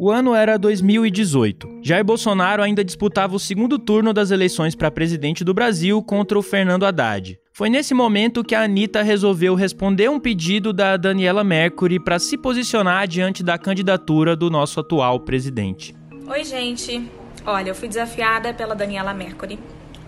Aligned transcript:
O 0.00 0.12
ano 0.12 0.32
era 0.32 0.56
2018. 0.56 1.80
Jair 1.82 2.04
Bolsonaro 2.04 2.62
ainda 2.62 2.84
disputava 2.84 3.34
o 3.34 3.38
segundo 3.40 3.80
turno 3.80 4.12
das 4.12 4.30
eleições 4.30 4.76
para 4.76 4.92
presidente 4.92 5.42
do 5.42 5.52
Brasil 5.52 6.00
contra 6.00 6.38
o 6.38 6.42
Fernando 6.42 6.86
Haddad. 6.86 7.36
Foi 7.52 7.68
nesse 7.68 7.92
momento 7.92 8.44
que 8.44 8.54
a 8.54 8.62
Anitta 8.62 9.02
resolveu 9.02 9.56
responder 9.56 10.08
um 10.08 10.20
pedido 10.20 10.72
da 10.72 10.96
Daniela 10.96 11.42
Mercury 11.42 11.98
para 11.98 12.20
se 12.20 12.38
posicionar 12.38 13.08
diante 13.08 13.42
da 13.42 13.58
candidatura 13.58 14.36
do 14.36 14.48
nosso 14.48 14.78
atual 14.78 15.18
presidente. 15.18 15.96
Oi, 16.28 16.44
gente. 16.44 17.02
Olha, 17.44 17.70
eu 17.70 17.74
fui 17.74 17.88
desafiada 17.88 18.54
pela 18.54 18.76
Daniela 18.76 19.12
Mercury 19.12 19.58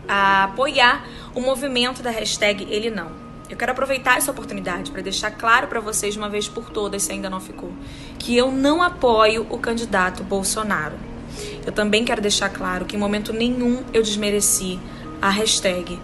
a 0.07 0.45
apoiar 0.45 1.04
o 1.34 1.41
movimento 1.41 2.00
da 2.00 2.11
hashtag 2.11 2.64
Ele 2.70 2.91
Não. 2.91 3.29
Eu 3.51 3.57
quero 3.57 3.73
aproveitar 3.73 4.17
essa 4.17 4.30
oportunidade 4.30 4.93
para 4.93 5.03
deixar 5.03 5.32
claro 5.32 5.67
para 5.67 5.80
vocês 5.80 6.17
uma 6.17 6.29
vez 6.29 6.49
por 6.49 6.71
todas, 6.71 7.03
se 7.03 7.11
ainda 7.11 7.29
não 7.29 7.41
ficou, 7.41 7.73
que 8.17 8.37
eu 8.37 8.53
não 8.53 8.80
apoio 8.80 9.45
o 9.50 9.58
candidato 9.58 10.22
Bolsonaro. 10.22 10.95
Eu 11.67 11.72
também 11.72 12.05
quero 12.05 12.22
deixar 12.22 12.49
claro 12.49 12.85
que 12.85 12.94
em 12.94 12.99
momento 12.99 13.32
nenhum 13.32 13.82
eu 13.93 14.05
desmereci 14.05 14.79
a 15.21 15.31
hashtag. 15.31 15.99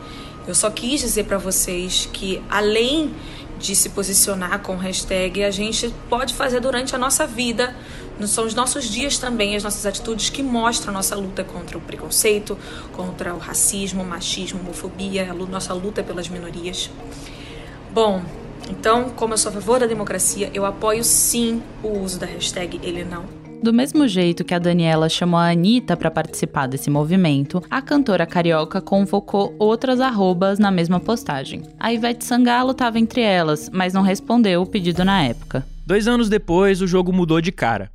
Eu 0.45 0.57
só 0.57 0.69
quis 0.71 1.01
dizer 1.01 1.25
para 1.25 1.39
vocês 1.39 2.11
que 2.13 2.43
além 2.51 3.15
de 3.61 3.77
se 3.77 3.91
posicionar 3.91 4.59
com 4.59 4.77
hashtag, 4.77 5.45
a 5.45 5.51
gente 5.51 5.95
pode 6.11 6.35
fazer 6.35 6.59
durante 6.59 6.97
a 6.97 6.99
nossa 6.99 7.29
vida. 7.29 7.75
São 8.27 8.45
os 8.45 8.55
nossos 8.55 8.87
dias 8.91 9.19
também, 9.19 9.55
as 9.55 9.63
nossas 9.63 9.87
atitudes 9.87 10.31
que 10.31 10.43
mostram 10.43 10.91
a 10.91 10.95
nossa 10.95 11.15
luta 11.15 11.45
contra 11.45 11.79
o 11.79 11.81
preconceito, 11.81 12.59
contra 12.93 13.35
o 13.35 13.39
racismo, 13.39 14.05
machismo, 14.05 14.59
homofobia, 14.61 15.31
a 15.31 15.35
nossa 15.35 15.73
luta 15.73 16.03
pelas 16.03 16.29
minorias. 16.29 16.91
Bom, 17.97 18.21
então, 18.69 19.09
como 19.09 19.33
eu 19.33 19.39
sou 19.39 19.49
a 19.49 19.55
favor 19.55 19.81
da 19.81 19.87
democracia, 19.87 20.51
eu 20.53 20.67
apoio 20.67 21.03
sim 21.03 21.63
o 21.83 21.99
uso 21.99 22.21
da 22.21 22.27
hashtag 22.27 22.79
ele 22.83 23.03
não. 23.03 23.25
Do 23.63 23.73
mesmo 23.73 24.07
jeito 24.07 24.45
que 24.45 24.53
a 24.53 24.59
Daniela 24.59 25.09
chamou 25.09 25.41
a 25.41 25.49
Anitta 25.49 25.97
para 25.97 26.11
participar 26.11 26.67
desse 26.67 26.91
movimento, 26.91 27.63
a 27.71 27.81
cantora 27.81 28.27
carioca 28.27 28.83
convocou 28.83 29.57
outras 29.59 29.99
arrobas 29.99 30.59
na 30.59 30.71
mesma 30.71 31.01
postagem. 31.01 31.63
A 31.81 31.91
Ivete 31.91 32.23
Sangalo 32.23 32.73
estava 32.73 32.99
entre 32.99 33.23
elas, 33.23 33.71
mas 33.73 33.95
não 33.95 34.03
respondeu 34.03 34.61
o 34.61 34.67
pedido 34.67 35.03
na 35.03 35.23
época. 35.23 35.67
Dois 35.87 36.07
anos 36.07 36.29
depois, 36.29 36.83
o 36.83 36.87
jogo 36.87 37.15
mudou 37.15 37.41
de 37.41 37.51
cara. 37.51 37.91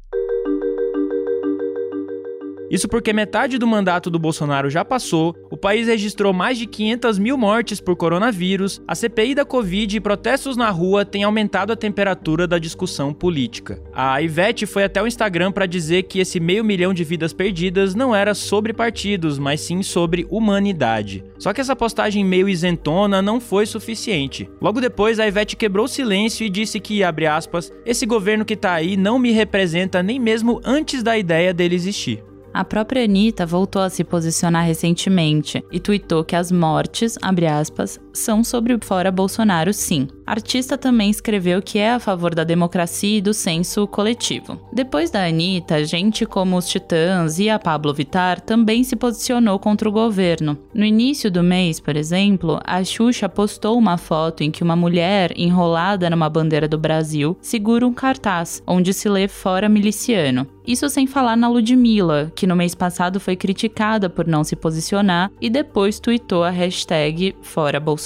Isso 2.71 2.87
porque 2.87 3.11
metade 3.11 3.57
do 3.57 3.67
mandato 3.67 4.09
do 4.09 4.17
Bolsonaro 4.17 4.69
já 4.69 4.85
passou, 4.85 5.35
o 5.51 5.57
país 5.57 5.87
registrou 5.87 6.31
mais 6.31 6.57
de 6.57 6.65
500 6.65 7.19
mil 7.19 7.37
mortes 7.37 7.81
por 7.81 7.97
coronavírus, 7.97 8.81
a 8.87 8.95
CPI 8.95 9.35
da 9.35 9.43
Covid 9.43 9.97
e 9.97 9.99
protestos 9.99 10.55
na 10.55 10.69
rua 10.69 11.03
têm 11.03 11.25
aumentado 11.25 11.73
a 11.73 11.75
temperatura 11.75 12.47
da 12.47 12.57
discussão 12.57 13.13
política. 13.13 13.77
A 13.93 14.21
Ivete 14.21 14.65
foi 14.65 14.85
até 14.85 15.03
o 15.03 15.07
Instagram 15.07 15.51
para 15.51 15.65
dizer 15.65 16.03
que 16.03 16.19
esse 16.19 16.39
meio 16.39 16.63
milhão 16.63 16.93
de 16.93 17.03
vidas 17.03 17.33
perdidas 17.33 17.93
não 17.93 18.15
era 18.15 18.33
sobre 18.33 18.71
partidos, 18.71 19.37
mas 19.37 19.59
sim 19.59 19.83
sobre 19.83 20.25
humanidade. 20.29 21.25
Só 21.37 21.51
que 21.51 21.59
essa 21.59 21.75
postagem 21.75 22.23
meio 22.23 22.47
isentona 22.47 23.21
não 23.21 23.41
foi 23.41 23.65
suficiente. 23.65 24.49
Logo 24.61 24.79
depois, 24.79 25.19
a 25.19 25.27
Ivete 25.27 25.57
quebrou 25.57 25.87
o 25.87 25.89
silêncio 25.89 26.45
e 26.45 26.49
disse 26.49 26.79
que, 26.79 27.03
abre 27.03 27.27
aspas, 27.27 27.69
esse 27.85 28.05
governo 28.05 28.45
que 28.45 28.55
tá 28.55 28.71
aí 28.71 28.95
não 28.95 29.19
me 29.19 29.33
representa 29.33 30.01
nem 30.01 30.17
mesmo 30.17 30.61
antes 30.63 31.03
da 31.03 31.17
ideia 31.17 31.53
dele 31.53 31.75
existir. 31.75 32.30
A 32.53 32.65
própria 32.65 33.05
Anitta 33.05 33.45
voltou 33.45 33.81
a 33.81 33.89
se 33.89 34.03
posicionar 34.03 34.65
recentemente 34.65 35.63
e 35.71 35.79
tweetou 35.79 36.23
que 36.23 36.35
as 36.35 36.51
mortes, 36.51 37.17
aspas, 37.47 37.97
são 38.13 38.43
sobre 38.43 38.77
fora 38.83 39.11
Bolsonaro 39.11 39.73
sim. 39.73 40.07
Artista 40.25 40.77
também 40.77 41.09
escreveu 41.09 41.61
que 41.61 41.77
é 41.77 41.91
a 41.91 41.99
favor 41.99 42.33
da 42.33 42.43
democracia 42.43 43.17
e 43.17 43.21
do 43.21 43.33
senso 43.33 43.85
coletivo. 43.87 44.59
Depois 44.71 45.11
da 45.11 45.25
Anitta, 45.25 45.83
gente 45.83 46.25
como 46.25 46.55
os 46.55 46.67
Titãs 46.67 47.37
e 47.37 47.49
a 47.49 47.59
Pablo 47.59 47.93
Vittar 47.93 48.39
também 48.39 48.83
se 48.83 48.95
posicionou 48.95 49.59
contra 49.59 49.89
o 49.89 49.91
governo. 49.91 50.57
No 50.73 50.85
início 50.85 51.29
do 51.29 51.43
mês, 51.43 51.79
por 51.79 51.97
exemplo, 51.97 52.59
a 52.63 52.83
Xuxa 52.83 53.27
postou 53.27 53.77
uma 53.77 53.97
foto 53.97 54.41
em 54.41 54.51
que 54.51 54.63
uma 54.63 54.75
mulher 54.75 55.33
enrolada 55.35 56.09
numa 56.09 56.29
bandeira 56.29 56.67
do 56.67 56.77
Brasil 56.77 57.37
segura 57.41 57.85
um 57.85 57.93
cartaz 57.93 58.63
onde 58.65 58.93
se 58.93 59.09
lê 59.09 59.27
fora 59.27 59.67
miliciano. 59.67 60.47
Isso 60.65 60.87
sem 60.89 61.07
falar 61.07 61.35
na 61.35 61.49
Ludmilla, 61.49 62.31
que 62.35 62.45
no 62.45 62.55
mês 62.55 62.75
passado 62.75 63.19
foi 63.19 63.35
criticada 63.35 64.09
por 64.09 64.27
não 64.27 64.43
se 64.43 64.55
posicionar 64.55 65.31
e 65.41 65.49
depois 65.49 65.99
tweetou 65.99 66.43
a 66.43 66.51
hashtag 66.51 67.35
Fora 67.41 67.79
Bolsonaro. 67.79 68.00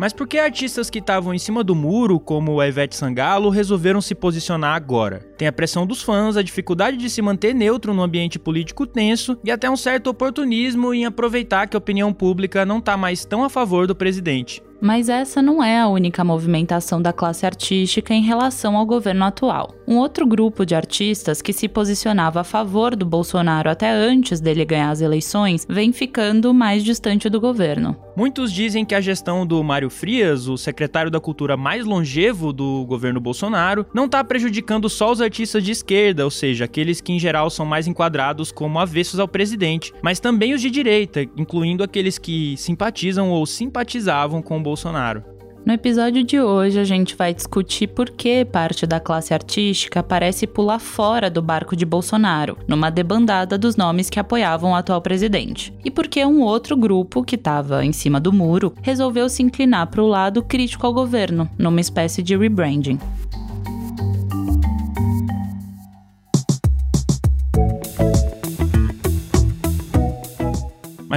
Mas 0.00 0.14
por 0.14 0.26
que 0.26 0.38
artistas 0.38 0.88
que 0.88 0.98
estavam 0.98 1.34
em 1.34 1.38
cima 1.38 1.62
do 1.62 1.74
muro, 1.74 2.18
como 2.18 2.58
a 2.58 2.66
Ivete 2.66 2.96
Sangalo, 2.96 3.50
resolveram 3.50 4.00
se 4.00 4.14
posicionar 4.14 4.74
agora? 4.74 5.18
Tem 5.36 5.46
a 5.46 5.52
pressão 5.52 5.86
dos 5.86 6.02
fãs, 6.02 6.38
a 6.38 6.42
dificuldade 6.42 6.96
de 6.96 7.10
se 7.10 7.20
manter 7.20 7.54
neutro 7.54 7.92
no 7.92 8.02
ambiente 8.02 8.38
político 8.38 8.86
tenso 8.86 9.38
e 9.44 9.50
até 9.50 9.68
um 9.68 9.76
certo 9.76 10.06
oportunismo 10.06 10.94
em 10.94 11.04
aproveitar 11.04 11.66
que 11.66 11.76
a 11.76 11.78
opinião 11.78 12.14
pública 12.14 12.64
não 12.64 12.78
está 12.78 12.96
mais 12.96 13.26
tão 13.26 13.44
a 13.44 13.50
favor 13.50 13.86
do 13.86 13.94
presidente. 13.94 14.62
Mas 14.80 15.08
essa 15.08 15.42
não 15.42 15.62
é 15.62 15.78
a 15.78 15.88
única 15.88 16.24
movimentação 16.24 17.02
da 17.02 17.12
classe 17.12 17.44
artística 17.44 18.14
em 18.14 18.22
relação 18.22 18.76
ao 18.76 18.86
governo 18.86 19.24
atual. 19.24 19.74
Um 19.86 19.98
outro 19.98 20.26
grupo 20.26 20.64
de 20.64 20.74
artistas 20.74 21.42
que 21.42 21.52
se 21.52 21.68
posicionava 21.68 22.40
a 22.40 22.44
favor 22.44 22.96
do 22.96 23.04
Bolsonaro 23.04 23.68
até 23.68 23.90
antes 23.90 24.40
dele 24.40 24.64
ganhar 24.64 24.90
as 24.90 25.00
eleições 25.00 25.66
vem 25.68 25.92
ficando 25.92 26.54
mais 26.54 26.82
distante 26.82 27.28
do 27.28 27.40
governo. 27.40 27.96
Muitos 28.16 28.52
dizem 28.52 28.84
que 28.84 28.94
a 28.94 29.00
gestão 29.00 29.46
do 29.46 29.62
Mário 29.64 29.88
Frias, 29.88 30.46
o 30.46 30.56
secretário 30.56 31.10
da 31.10 31.20
cultura 31.20 31.56
mais 31.56 31.84
longevo 31.84 32.52
do 32.52 32.84
governo 32.84 33.20
Bolsonaro, 33.20 33.86
não 33.94 34.04
está 34.04 34.22
prejudicando 34.22 34.88
só 34.88 35.10
os 35.10 35.20
artistas 35.20 35.64
de 35.64 35.72
esquerda, 35.72 36.24
ou 36.24 36.30
seja, 36.30 36.64
aqueles 36.66 37.00
que 37.00 37.12
em 37.12 37.18
geral 37.18 37.48
são 37.50 37.64
mais 37.64 37.86
enquadrados 37.86 38.52
como 38.52 38.78
avessos 38.78 39.18
ao 39.18 39.28
presidente, 39.28 39.92
mas 40.02 40.20
também 40.20 40.54
os 40.54 40.60
de 40.60 40.70
direita, 40.70 41.22
incluindo 41.36 41.82
aqueles 41.82 42.18
que 42.18 42.56
simpatizam 42.56 43.30
ou 43.30 43.46
simpatizavam 43.46 44.42
com 44.42 44.58
o 44.58 44.62
Bolsonaro. 44.70 45.24
No 45.66 45.74
episódio 45.74 46.24
de 46.24 46.40
hoje, 46.40 46.78
a 46.78 46.84
gente 46.84 47.14
vai 47.14 47.34
discutir 47.34 47.88
por 47.88 48.08
que 48.08 48.44
parte 48.44 48.86
da 48.86 48.98
classe 48.98 49.34
artística 49.34 50.02
parece 50.02 50.46
pular 50.46 50.78
fora 50.78 51.28
do 51.28 51.42
barco 51.42 51.76
de 51.76 51.84
Bolsonaro, 51.84 52.56
numa 52.66 52.88
debandada 52.88 53.58
dos 53.58 53.76
nomes 53.76 54.08
que 54.08 54.18
apoiavam 54.18 54.70
o 54.70 54.74
atual 54.74 55.02
presidente. 55.02 55.74
E 55.84 55.90
por 55.90 56.08
que 56.08 56.24
um 56.24 56.40
outro 56.40 56.76
grupo, 56.76 57.22
que 57.22 57.34
estava 57.34 57.84
em 57.84 57.92
cima 57.92 58.18
do 58.18 58.32
muro, 58.32 58.72
resolveu 58.80 59.28
se 59.28 59.42
inclinar 59.42 59.88
para 59.88 60.02
o 60.02 60.08
lado 60.08 60.42
crítico 60.42 60.86
ao 60.86 60.94
governo, 60.94 61.50
numa 61.58 61.80
espécie 61.80 62.22
de 62.22 62.36
rebranding. 62.36 62.98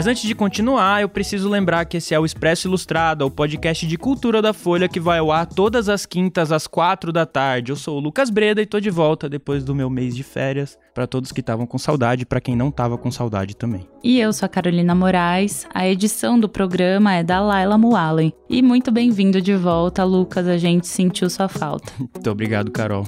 Mas 0.03 0.09
antes 0.09 0.24
de 0.24 0.36
continuar, 0.36 1.02
eu 1.02 1.08
preciso 1.08 1.47
lembrar 1.47 1.86
que 1.86 1.96
esse 1.96 2.14
é 2.14 2.19
o 2.19 2.25
Expresso 2.25 2.68
Ilustrado, 2.68 3.25
o 3.25 3.31
podcast 3.31 3.88
de 3.88 3.97
cultura 3.97 4.41
da 4.41 4.52
Folha 4.52 4.90
que 4.90 5.00
vai 5.00 5.19
ao 5.19 5.31
ar 5.31 5.46
todas 5.46 5.88
as 5.88 6.06
quintas 6.06 6.52
às 6.52 6.68
quatro 6.68 7.09
da 7.09 7.25
tarde. 7.25 7.72
Eu 7.72 7.78
sou 7.78 7.96
o 7.96 8.02
Lucas 8.02 8.30
Breda 8.30 8.62
e 8.62 8.66
tô 8.66 8.81
de 8.81 8.90
volta 8.90 9.30
depois 9.30 9.63
do 9.63 9.74
meu 9.74 9.90
mês 9.90 10.13
de 10.13 10.22
férias. 10.22 10.78
Para 10.94 11.08
todos 11.08 11.31
que 11.31 11.40
estavam 11.40 11.66
com 11.66 11.78
saudade, 11.78 12.25
para 12.25 12.42
quem 12.42 12.53
não 12.53 12.69
tava 12.69 12.97
com 12.97 13.09
saudade 13.09 13.56
também. 13.56 13.88
E 14.03 14.19
eu 14.19 14.34
sou 14.34 14.46
a 14.46 14.50
Carolina 14.50 14.94
Moraes. 14.94 15.66
A 15.74 15.88
edição 15.88 16.38
do 16.38 16.50
programa 16.50 17.13
é 17.13 17.24
da 17.24 17.40
Laila 17.40 17.78
Muallen. 17.78 18.34
E 18.50 18.62
muito 18.62 18.92
bem-vindo 18.92 19.42
de 19.42 19.56
volta, 19.56 20.03
Lucas. 20.03 20.50
A 20.50 20.58
gente 20.58 20.86
sentiu 20.86 21.30
sua 21.30 21.47
falta. 21.47 21.94
Muito 21.97 22.30
obrigado, 22.30 22.72
Carol. 22.72 23.06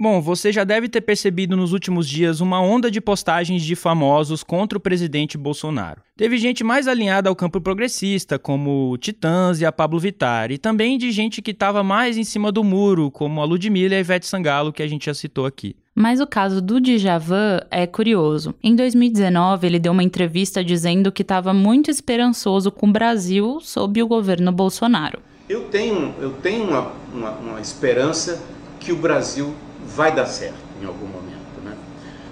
Bom, 0.00 0.20
você 0.20 0.52
já 0.52 0.62
deve 0.62 0.88
ter 0.88 1.00
percebido 1.00 1.56
nos 1.56 1.72
últimos 1.72 2.08
dias 2.08 2.40
uma 2.40 2.60
onda 2.60 2.88
de 2.88 3.00
postagens 3.00 3.64
de 3.64 3.74
famosos 3.74 4.44
contra 4.44 4.78
o 4.78 4.80
presidente 4.80 5.36
Bolsonaro. 5.36 6.02
Teve 6.16 6.38
gente 6.38 6.62
mais 6.62 6.86
alinhada 6.86 7.28
ao 7.28 7.34
campo 7.34 7.60
progressista, 7.60 8.38
como 8.38 8.92
o 8.92 8.96
Titãs 8.96 9.60
e 9.60 9.66
a 9.66 9.72
Pablo 9.72 9.98
Vittar, 9.98 10.52
e 10.52 10.58
também 10.58 10.98
de 10.98 11.10
gente 11.10 11.42
que 11.42 11.50
estava 11.50 11.82
mais 11.82 12.16
em 12.16 12.22
cima 12.22 12.52
do 12.52 12.62
muro, 12.62 13.10
como 13.10 13.40
a 13.40 13.44
Ludmilla 13.44 13.94
e 13.94 13.96
a 13.96 14.00
Ivete 14.00 14.26
Sangalo, 14.26 14.72
que 14.72 14.84
a 14.84 14.86
gente 14.86 15.06
já 15.06 15.14
citou 15.14 15.44
aqui. 15.44 15.74
Mas 15.96 16.20
o 16.20 16.26
caso 16.28 16.62
do 16.62 16.80
Djavan 16.80 17.60
é 17.68 17.84
curioso. 17.84 18.54
Em 18.62 18.76
2019, 18.76 19.66
ele 19.66 19.80
deu 19.80 19.90
uma 19.90 20.04
entrevista 20.04 20.62
dizendo 20.62 21.10
que 21.10 21.22
estava 21.22 21.52
muito 21.52 21.90
esperançoso 21.90 22.70
com 22.70 22.86
o 22.88 22.92
Brasil 22.92 23.58
sob 23.60 24.00
o 24.00 24.06
governo 24.06 24.52
Bolsonaro. 24.52 25.18
Eu 25.48 25.64
tenho, 25.64 26.14
eu 26.20 26.30
tenho 26.34 26.68
uma, 26.68 26.92
uma, 27.12 27.30
uma 27.32 27.60
esperança 27.60 28.40
que 28.78 28.92
o 28.92 28.96
Brasil 28.96 29.52
vai 29.98 30.14
dar 30.14 30.26
certo 30.26 30.54
em 30.80 30.86
algum 30.86 31.06
momento. 31.06 31.60
Né? 31.64 31.76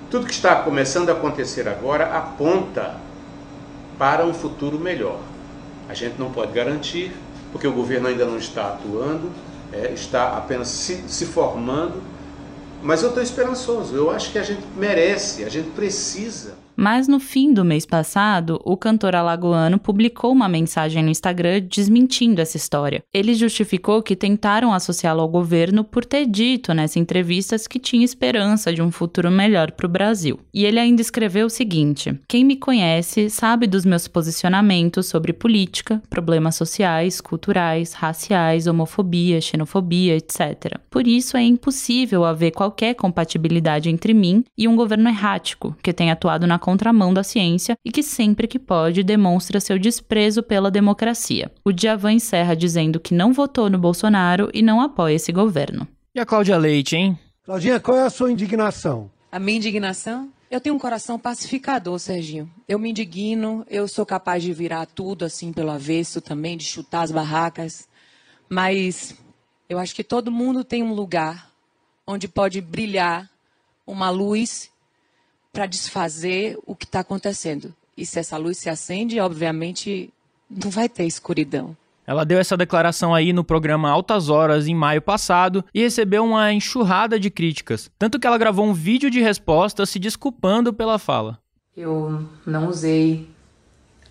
Tudo 0.09 0.25
que 0.25 0.33
está 0.33 0.55
começando 0.55 1.09
a 1.09 1.15
acontecer 1.15 1.67
agora 1.67 2.17
aponta 2.17 2.95
para 3.99 4.25
um 4.25 4.33
futuro 4.33 4.79
melhor. 4.79 5.19
A 5.89 5.95
gente 5.95 6.17
não 6.17 6.31
pode 6.31 6.53
garantir, 6.53 7.13
porque 7.51 7.67
o 7.67 7.73
governo 7.73 8.07
ainda 8.07 8.25
não 8.25 8.39
está 8.39 8.69
atuando, 8.69 9.33
é, 9.73 9.91
está 9.93 10.37
apenas 10.37 10.69
se, 10.69 11.09
se 11.09 11.27
formando, 11.27 12.01
mas 12.85 13.03
eu 13.03 13.09
estou 13.09 13.21
esperançoso. 13.21 13.97
Eu 13.97 14.12
acho 14.12 14.31
que 14.31 14.39
a 14.39 14.45
gente 14.45 14.62
merece, 14.77 15.43
a 15.43 15.49
gente 15.49 15.71
precisa 15.71 16.55
Mas 16.76 17.08
no 17.08 17.19
fim 17.19 17.55
do 17.55 17.64
mês 17.64 17.87
passado, 17.87 18.61
o 18.64 18.76
cantor 18.76 19.17
alagoano 19.17 19.78
publicou 19.78 20.31
uma 20.31 20.49
mensagem 20.49 21.02
no 21.02 21.11
Instagram 21.11 21.62
desmentindo 21.62 22.40
essa 22.40 22.56
história. 22.56 23.02
Ele 23.12 23.34
justificou 23.34 24.02
que 24.02 24.14
tentaram 24.14 24.75
associá-lo 24.75 25.23
ao 25.23 25.28
governo 25.28 25.82
por 25.82 26.05
ter 26.05 26.26
dito 26.26 26.75
nessa 26.75 26.99
entrevista 26.99 27.56
que 27.69 27.78
tinha 27.78 28.05
esperança 28.05 28.73
de 28.73 28.82
um 28.82 28.90
futuro 28.90 29.31
melhor 29.31 29.73
para 29.73 29.87
o 29.87 29.90
Brasil. 29.90 30.38
E 30.52 30.64
ele 30.64 30.78
ainda 30.78 31.00
escreveu 31.00 31.46
o 31.46 31.50
seguinte: 31.50 32.19
Quem 32.28 32.44
me 32.44 32.56
conhece 32.56 33.31
sabe 33.31 33.67
dos 33.67 33.84
meus 33.84 34.06
posicionamentos 34.06 35.06
sobre 35.06 35.32
política, 35.32 36.02
problemas 36.11 36.56
sociais, 36.56 37.20
culturais, 37.20 37.94
raciais, 37.94 38.67
homofobia, 38.67 39.40
xenofobia, 39.40 40.17
etc. 40.17 40.78
Por 40.90 41.06
isso 41.06 41.37
é 41.37 41.43
impossível 41.43 42.25
haver 42.25 42.50
qualquer 42.50 42.94
compatibilidade 42.94 43.88
entre 43.88 44.12
mim 44.12 44.44
e 44.58 44.69
um 44.69 44.76
governo 44.76 45.08
errático 45.08 45.75
que 45.82 45.93
tem 45.93 46.11
atuado 46.11 46.46
na 46.46 46.58
contramão 46.67 47.15
da 47.15 47.23
ciência 47.23 47.79
e 47.85 47.93
que 47.93 48.03
sempre 48.03 48.49
que 48.49 48.59
pode 48.59 49.05
demonstra 49.05 49.61
seu 49.61 49.79
desprezo 49.79 50.43
pela 50.43 50.69
democracia. 50.69 51.53
O 51.65 51.71
Djavan 51.71 52.15
encerra 52.15 52.57
dizendo 52.57 52.99
que 52.99 53.15
não 53.15 53.33
votou 53.33 53.71
no 53.71 53.79
Bolsonaro 53.79 54.51
e 54.53 54.63
não 54.63 54.81
apoia 54.81 55.15
esse 55.15 55.31
governo. 55.31 55.87
E 56.13 56.19
a 56.19 56.27
Cláudia 56.27 56.57
Leite, 56.57 56.97
hein? 56.97 57.17
Claudinha, 57.45 57.79
qual 57.79 57.97
é 57.97 58.03
a 58.03 58.11
sua 58.11 58.33
indignação? 58.33 59.09
A 59.31 59.39
minha 59.39 59.59
indignação? 59.59 60.29
Eu 60.51 60.61
tenho 60.61 60.75
um 60.75 60.79
coração 60.79 61.21
pacificador, 61.21 62.01
Serginho. 62.01 62.51
Eu 62.67 62.81
me 62.81 62.91
indigno, 62.91 63.65
eu 63.71 63.87
sou 63.87 64.05
capaz 64.05 64.43
de 64.43 64.53
virar 64.53 64.87
tudo 64.87 65.25
assim 65.25 65.53
pelo 65.53 65.71
avesso 65.71 66.21
também, 66.21 66.57
de 66.57 66.65
chutar 66.65 67.03
as 67.03 67.12
barracas. 67.12 67.89
Mas 68.49 69.15
eu 69.69 69.79
acho 69.79 69.95
que 69.95 70.03
todo 70.03 70.33
mundo 70.33 70.65
tem 70.65 70.83
um 70.83 70.93
lugar 70.93 71.49
onde 72.05 72.27
pode 72.27 72.61
brilhar 72.61 73.31
uma 73.87 74.11
luz 74.11 74.69
para 75.56 75.64
desfazer 75.64 76.58
o 76.67 76.76
que 76.76 76.85
está 76.85 77.00
acontecendo. 77.00 77.75
E 77.97 78.05
se 78.05 78.19
essa 78.19 78.37
luz 78.37 78.58
se 78.58 78.69
acende, 78.69 79.19
obviamente 79.19 80.11
não 80.50 80.70
vai 80.70 80.87
ter 80.87 81.05
escuridão. 81.05 81.75
Ela 82.06 82.25
deu 82.25 82.38
essa 82.38 82.58
declaração 82.58 83.14
aí 83.14 83.32
no 83.32 83.43
programa 83.43 83.88
Altas 83.88 84.29
Horas 84.29 84.69
em 84.69 84.75
maio 84.75 85.00
passado 85.00 85.64
e 85.73 85.81
recebeu 85.81 86.23
uma 86.23 86.53
enxurrada 86.53 87.19
de 87.19 87.31
críticas, 87.31 87.91
tanto 87.99 88.20
que 88.20 88.26
ela 88.26 88.37
gravou 88.37 88.67
um 88.67 88.75
vídeo 88.75 89.11
de 89.11 89.19
resposta 89.23 89.87
se 89.87 89.99
desculpando 89.99 90.75
pela 90.75 90.99
fala. 90.99 91.38
Eu 91.75 92.29
não 92.44 92.69
usei 92.69 93.26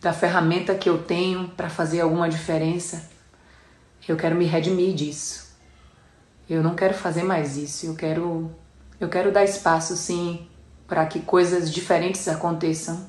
da 0.01 0.13
ferramenta 0.13 0.73
que 0.73 0.89
eu 0.89 0.97
tenho 0.97 1.49
para 1.49 1.69
fazer 1.69 2.01
alguma 2.01 2.27
diferença. 2.27 3.07
Eu 4.07 4.17
quero 4.17 4.35
me 4.35 4.45
redimir 4.45 4.95
disso. 4.95 5.55
Eu 6.49 6.63
não 6.63 6.73
quero 6.73 6.95
fazer 6.95 7.21
mais 7.21 7.55
isso. 7.55 7.85
Eu 7.85 7.95
quero 7.95 8.51
eu 8.99 9.09
quero 9.09 9.31
dar 9.31 9.43
espaço 9.43 9.95
sim 9.95 10.47
para 10.87 11.05
que 11.05 11.19
coisas 11.19 11.71
diferentes 11.71 12.27
aconteçam. 12.27 13.07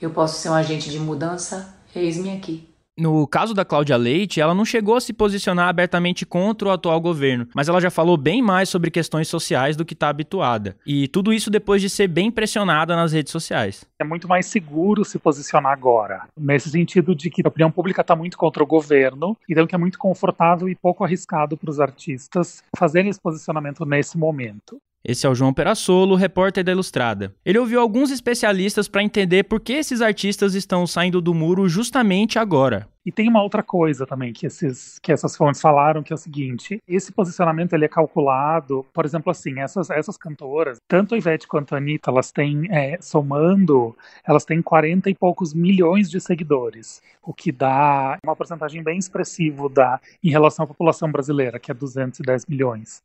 Eu 0.00 0.10
posso 0.10 0.40
ser 0.40 0.50
um 0.50 0.54
agente 0.54 0.90
de 0.90 0.98
mudança. 0.98 1.74
Eis-me 1.94 2.30
aqui. 2.30 2.76
No 2.98 3.26
caso 3.26 3.52
da 3.52 3.62
Cláudia 3.62 3.94
Leite, 3.94 4.40
ela 4.40 4.54
não 4.54 4.64
chegou 4.64 4.96
a 4.96 5.00
se 5.02 5.12
posicionar 5.12 5.68
abertamente 5.68 6.24
contra 6.24 6.68
o 6.68 6.70
atual 6.70 6.98
governo, 6.98 7.46
mas 7.54 7.68
ela 7.68 7.78
já 7.78 7.90
falou 7.90 8.16
bem 8.16 8.40
mais 8.40 8.70
sobre 8.70 8.90
questões 8.90 9.28
sociais 9.28 9.76
do 9.76 9.84
que 9.84 9.92
está 9.92 10.08
habituada. 10.08 10.74
E 10.86 11.06
tudo 11.06 11.30
isso 11.30 11.50
depois 11.50 11.82
de 11.82 11.90
ser 11.90 12.08
bem 12.08 12.30
pressionada 12.30 12.96
nas 12.96 13.12
redes 13.12 13.30
sociais. 13.30 13.84
É 14.00 14.04
muito 14.04 14.26
mais 14.26 14.46
seguro 14.46 15.04
se 15.04 15.18
posicionar 15.18 15.72
agora, 15.72 16.22
nesse 16.34 16.70
sentido 16.70 17.14
de 17.14 17.28
que 17.28 17.42
a 17.44 17.48
opinião 17.48 17.70
pública 17.70 18.00
está 18.00 18.16
muito 18.16 18.38
contra 18.38 18.62
o 18.62 18.66
governo, 18.66 19.36
então 19.46 19.66
que 19.66 19.74
é 19.74 19.78
muito 19.78 19.98
confortável 19.98 20.66
e 20.66 20.74
pouco 20.74 21.04
arriscado 21.04 21.54
para 21.54 21.68
os 21.68 21.78
artistas 21.78 22.62
fazerem 22.74 23.10
esse 23.10 23.20
posicionamento 23.20 23.84
nesse 23.84 24.16
momento. 24.16 24.78
Esse 25.04 25.26
é 25.26 25.30
o 25.30 25.34
João 25.34 25.54
Perassolo, 25.54 26.16
repórter 26.16 26.64
da 26.64 26.72
Ilustrada. 26.72 27.34
Ele 27.44 27.58
ouviu 27.58 27.80
alguns 27.80 28.10
especialistas 28.10 28.88
para 28.88 29.02
entender 29.02 29.44
por 29.44 29.60
que 29.60 29.74
esses 29.74 30.00
artistas 30.00 30.54
estão 30.54 30.86
saindo 30.86 31.20
do 31.20 31.32
muro 31.32 31.68
justamente 31.68 32.38
agora. 32.38 32.88
E 33.06 33.12
tem 33.12 33.28
uma 33.28 33.40
outra 33.40 33.62
coisa 33.62 34.04
também 34.04 34.32
que, 34.32 34.48
esses, 34.48 34.98
que 34.98 35.12
essas 35.12 35.36
fontes 35.36 35.60
falaram, 35.60 36.02
que 36.02 36.12
é 36.12 36.16
o 36.16 36.18
seguinte: 36.18 36.82
esse 36.88 37.12
posicionamento 37.12 37.72
ele 37.72 37.84
é 37.84 37.88
calculado, 37.88 38.84
por 38.92 39.04
exemplo, 39.04 39.30
assim, 39.30 39.60
essas, 39.60 39.90
essas 39.90 40.16
cantoras, 40.16 40.78
tanto 40.88 41.14
a 41.14 41.18
Ivete 41.18 41.46
quanto 41.46 41.76
a 41.76 41.78
Anitta, 41.78 42.10
elas 42.10 42.32
têm, 42.32 42.66
é, 42.68 42.98
somando, 43.00 43.96
elas 44.26 44.44
têm 44.44 44.60
40 44.60 45.08
e 45.08 45.14
poucos 45.14 45.54
milhões 45.54 46.10
de 46.10 46.20
seguidores, 46.20 47.00
o 47.22 47.32
que 47.32 47.52
dá 47.52 48.18
uma 48.24 48.34
porcentagem 48.34 48.82
bem 48.82 48.98
expressiva 48.98 49.68
da, 49.68 50.00
em 50.20 50.30
relação 50.30 50.64
à 50.64 50.66
população 50.66 51.08
brasileira, 51.08 51.60
que 51.60 51.70
é 51.70 51.74
210 51.74 52.46
milhões. 52.46 53.04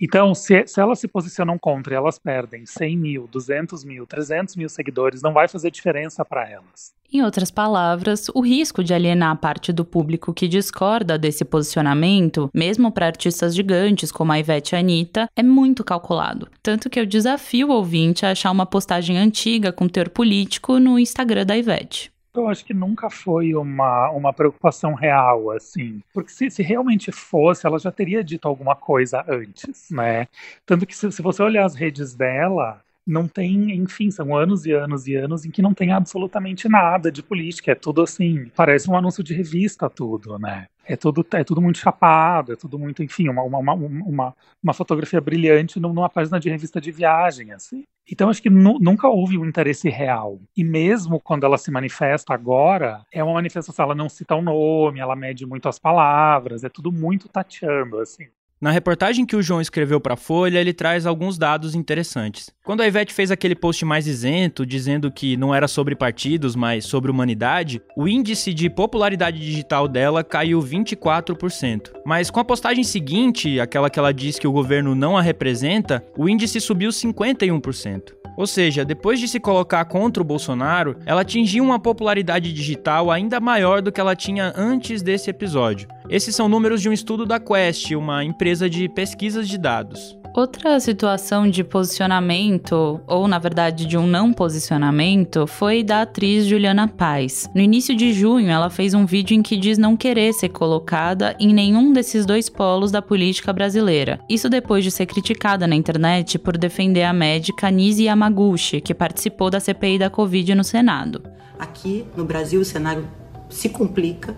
Então, 0.00 0.34
se, 0.34 0.66
se 0.66 0.80
elas 0.80 0.98
se 0.98 1.08
posicionam 1.08 1.58
contra 1.58 1.94
e 1.94 1.96
elas 1.96 2.18
perdem 2.18 2.66
100 2.66 2.96
mil, 2.96 3.28
200 3.28 3.84
mil, 3.84 4.06
300 4.06 4.56
mil 4.56 4.68
seguidores, 4.68 5.22
não 5.22 5.32
vai 5.32 5.48
fazer 5.48 5.70
diferença 5.70 6.24
para 6.24 6.48
elas. 6.48 6.94
Em 7.12 7.22
outras 7.22 7.50
palavras, 7.50 8.28
o 8.34 8.40
risco 8.40 8.82
de 8.82 8.92
alienar 8.92 9.36
parte 9.38 9.72
do 9.72 9.84
público 9.84 10.34
que 10.34 10.48
discorda 10.48 11.16
desse 11.16 11.44
posicionamento, 11.44 12.50
mesmo 12.52 12.90
para 12.90 13.06
artistas 13.06 13.54
gigantes 13.54 14.10
como 14.10 14.32
a 14.32 14.38
Ivete 14.38 14.74
e 14.74 14.76
a 14.76 14.80
Anitta, 14.80 15.28
é 15.36 15.42
muito 15.42 15.84
calculado. 15.84 16.48
Tanto 16.60 16.90
que 16.90 16.98
eu 16.98 17.06
desafio 17.06 17.68
o 17.68 17.72
ouvinte 17.72 18.26
a 18.26 18.32
achar 18.32 18.50
uma 18.50 18.66
postagem 18.66 19.16
antiga 19.16 19.72
com 19.72 19.86
teor 19.86 20.08
político 20.08 20.80
no 20.80 20.98
Instagram 20.98 21.46
da 21.46 21.56
Ivete 21.56 22.13
eu 22.40 22.48
acho 22.48 22.64
que 22.64 22.74
nunca 22.74 23.08
foi 23.10 23.54
uma, 23.54 24.10
uma 24.10 24.32
preocupação 24.32 24.94
real, 24.94 25.50
assim. 25.50 26.02
Porque 26.12 26.30
se, 26.30 26.50
se 26.50 26.62
realmente 26.62 27.10
fosse, 27.12 27.66
ela 27.66 27.78
já 27.78 27.90
teria 27.92 28.22
dito 28.22 28.46
alguma 28.48 28.76
coisa 28.76 29.24
antes, 29.28 29.90
né? 29.90 30.28
Tanto 30.66 30.86
que 30.86 30.96
se, 30.96 31.10
se 31.12 31.22
você 31.22 31.42
olhar 31.42 31.64
as 31.64 31.74
redes 31.74 32.14
dela, 32.14 32.83
não 33.06 33.28
tem, 33.28 33.72
enfim, 33.72 34.10
são 34.10 34.36
anos 34.36 34.64
e 34.66 34.72
anos 34.72 35.06
e 35.06 35.14
anos 35.14 35.44
em 35.44 35.50
que 35.50 35.62
não 35.62 35.74
tem 35.74 35.92
absolutamente 35.92 36.68
nada 36.68 37.10
de 37.12 37.22
política. 37.22 37.72
É 37.72 37.74
tudo 37.74 38.02
assim, 38.02 38.50
parece 38.56 38.90
um 38.90 38.96
anúncio 38.96 39.22
de 39.22 39.34
revista, 39.34 39.90
tudo, 39.90 40.38
né? 40.38 40.66
É 40.86 40.96
tudo, 40.96 41.26
é 41.32 41.44
tudo 41.44 41.62
muito 41.62 41.78
chapado, 41.78 42.52
é 42.52 42.56
tudo 42.56 42.78
muito, 42.78 43.02
enfim, 43.02 43.28
uma, 43.28 43.42
uma, 43.42 43.58
uma, 43.74 44.34
uma 44.62 44.74
fotografia 44.74 45.20
brilhante 45.20 45.80
numa 45.80 46.08
página 46.10 46.38
de 46.38 46.50
revista 46.50 46.80
de 46.80 46.90
viagem, 46.92 47.52
assim. 47.52 47.84
Então, 48.10 48.28
acho 48.28 48.42
que 48.42 48.50
nu, 48.50 48.78
nunca 48.78 49.08
houve 49.08 49.38
um 49.38 49.46
interesse 49.46 49.88
real. 49.88 50.38
E 50.54 50.62
mesmo 50.62 51.18
quando 51.20 51.44
ela 51.44 51.56
se 51.56 51.70
manifesta 51.70 52.34
agora, 52.34 53.02
é 53.10 53.24
uma 53.24 53.34
manifestação, 53.34 53.84
ela 53.84 53.94
não 53.94 54.10
cita 54.10 54.34
o 54.34 54.42
nome, 54.42 55.00
ela 55.00 55.16
mede 55.16 55.46
muito 55.46 55.68
as 55.68 55.78
palavras, 55.78 56.64
é 56.64 56.68
tudo 56.68 56.92
muito 56.92 57.28
tateando, 57.28 57.98
assim. 57.98 58.26
Na 58.60 58.70
reportagem 58.70 59.26
que 59.26 59.36
o 59.36 59.42
João 59.42 59.60
escreveu 59.60 60.00
para 60.00 60.14
a 60.14 60.16
Folha, 60.16 60.58
ele 60.58 60.72
traz 60.72 61.06
alguns 61.06 61.36
dados 61.36 61.74
interessantes. 61.74 62.50
Quando 62.64 62.80
a 62.80 62.86
Ivete 62.86 63.12
fez 63.12 63.30
aquele 63.30 63.54
post 63.54 63.84
mais 63.84 64.06
isento, 64.06 64.64
dizendo 64.64 65.10
que 65.10 65.36
não 65.36 65.54
era 65.54 65.68
sobre 65.68 65.94
partidos, 65.94 66.56
mas 66.56 66.84
sobre 66.84 67.10
humanidade, 67.10 67.82
o 67.96 68.08
índice 68.08 68.54
de 68.54 68.70
popularidade 68.70 69.38
digital 69.38 69.86
dela 69.86 70.24
caiu 70.24 70.60
24%. 70.60 71.90
Mas 72.06 72.30
com 72.30 72.40
a 72.40 72.44
postagem 72.44 72.84
seguinte, 72.84 73.60
aquela 73.60 73.90
que 73.90 73.98
ela 73.98 74.14
diz 74.14 74.38
que 74.38 74.48
o 74.48 74.52
governo 74.52 74.94
não 74.94 75.16
a 75.16 75.20
representa, 75.20 76.02
o 76.16 76.28
índice 76.28 76.60
subiu 76.60 76.90
51%. 76.90 78.14
Ou 78.36 78.46
seja, 78.46 78.84
depois 78.84 79.20
de 79.20 79.28
se 79.28 79.38
colocar 79.38 79.84
contra 79.84 80.22
o 80.22 80.26
Bolsonaro, 80.26 80.96
ela 81.06 81.20
atingiu 81.20 81.62
uma 81.62 81.78
popularidade 81.78 82.52
digital 82.52 83.10
ainda 83.10 83.40
maior 83.40 83.80
do 83.80 83.92
que 83.92 84.00
ela 84.00 84.16
tinha 84.16 84.52
antes 84.56 85.02
desse 85.02 85.30
episódio. 85.30 85.88
Esses 86.08 86.36
são 86.36 86.50
números 86.50 86.82
de 86.82 86.88
um 86.88 86.92
estudo 86.92 87.24
da 87.24 87.40
Quest, 87.40 87.92
uma 87.92 88.22
empresa 88.22 88.68
de 88.68 88.88
pesquisas 88.90 89.48
de 89.48 89.56
dados. 89.56 90.18
Outra 90.36 90.78
situação 90.78 91.48
de 91.48 91.64
posicionamento, 91.64 93.00
ou 93.06 93.26
na 93.26 93.38
verdade 93.38 93.86
de 93.86 93.96
um 93.96 94.06
não 94.06 94.32
posicionamento, 94.32 95.46
foi 95.46 95.82
da 95.82 96.02
atriz 96.02 96.44
Juliana 96.44 96.88
Paz. 96.88 97.48
No 97.54 97.60
início 97.60 97.96
de 97.96 98.12
junho, 98.12 98.50
ela 98.50 98.68
fez 98.68 98.92
um 98.92 99.06
vídeo 99.06 99.34
em 99.34 99.42
que 99.42 99.56
diz 99.56 99.78
não 99.78 99.96
querer 99.96 100.34
ser 100.34 100.50
colocada 100.50 101.36
em 101.38 101.54
nenhum 101.54 101.92
desses 101.92 102.26
dois 102.26 102.50
polos 102.50 102.90
da 102.90 103.00
política 103.00 103.52
brasileira. 103.52 104.18
Isso 104.28 104.50
depois 104.50 104.84
de 104.84 104.90
ser 104.90 105.06
criticada 105.06 105.66
na 105.66 105.76
internet 105.76 106.38
por 106.38 106.58
defender 106.58 107.04
a 107.04 107.12
médica 107.12 107.70
Nisi 107.70 108.04
Yamaguchi, 108.04 108.80
que 108.80 108.92
participou 108.92 109.48
da 109.48 109.60
CPI 109.60 110.00
da 110.00 110.10
Covid 110.10 110.54
no 110.54 110.64
Senado. 110.64 111.22
Aqui 111.58 112.04
no 112.16 112.24
Brasil 112.24 112.60
o 112.60 112.64
cenário 112.64 113.08
se 113.48 113.68
complica, 113.68 114.34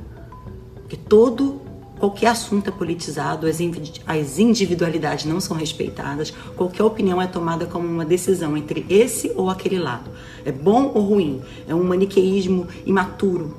porque 0.87 0.97
todo 0.97 1.61
qualquer 1.99 2.28
assunto 2.28 2.69
é 2.69 2.71
politizado, 2.71 3.47
as 3.49 4.38
individualidades 4.38 5.25
não 5.25 5.40
são 5.40 5.57
respeitadas, 5.57 6.33
qualquer 6.57 6.85
opinião 6.85 7.21
é 7.21 7.26
tomada 7.26 7.66
como 7.66 7.88
uma 7.88 8.05
decisão 8.05 8.57
entre 8.57 8.87
esse 8.88 9.33
ou 9.35 9.50
aquele 9.50 9.81
lado. 9.81 10.09
É 10.45 10.52
bom 10.52 10.93
ou 10.95 11.02
ruim? 11.02 11.43
É 11.66 11.75
um 11.75 11.83
maniqueísmo 11.83 12.69
imaturo. 12.85 13.57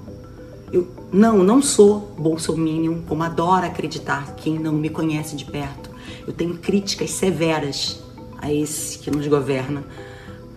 Eu 0.72 0.88
não, 1.12 1.44
não 1.44 1.62
sou 1.62 2.14
bolsominion, 2.18 3.02
como 3.08 3.24
adora 3.24 3.68
acreditar 3.68 4.36
quem 4.36 4.58
não 4.58 4.72
me 4.72 4.90
conhece 4.90 5.36
de 5.36 5.44
perto. 5.44 5.90
Eu 6.26 6.32
tenho 6.32 6.58
críticas 6.60 7.10
severas 7.10 8.02
a 8.38 8.54
esse 8.54 9.00
que 9.00 9.12
nos 9.12 9.28
governa. 9.28 9.84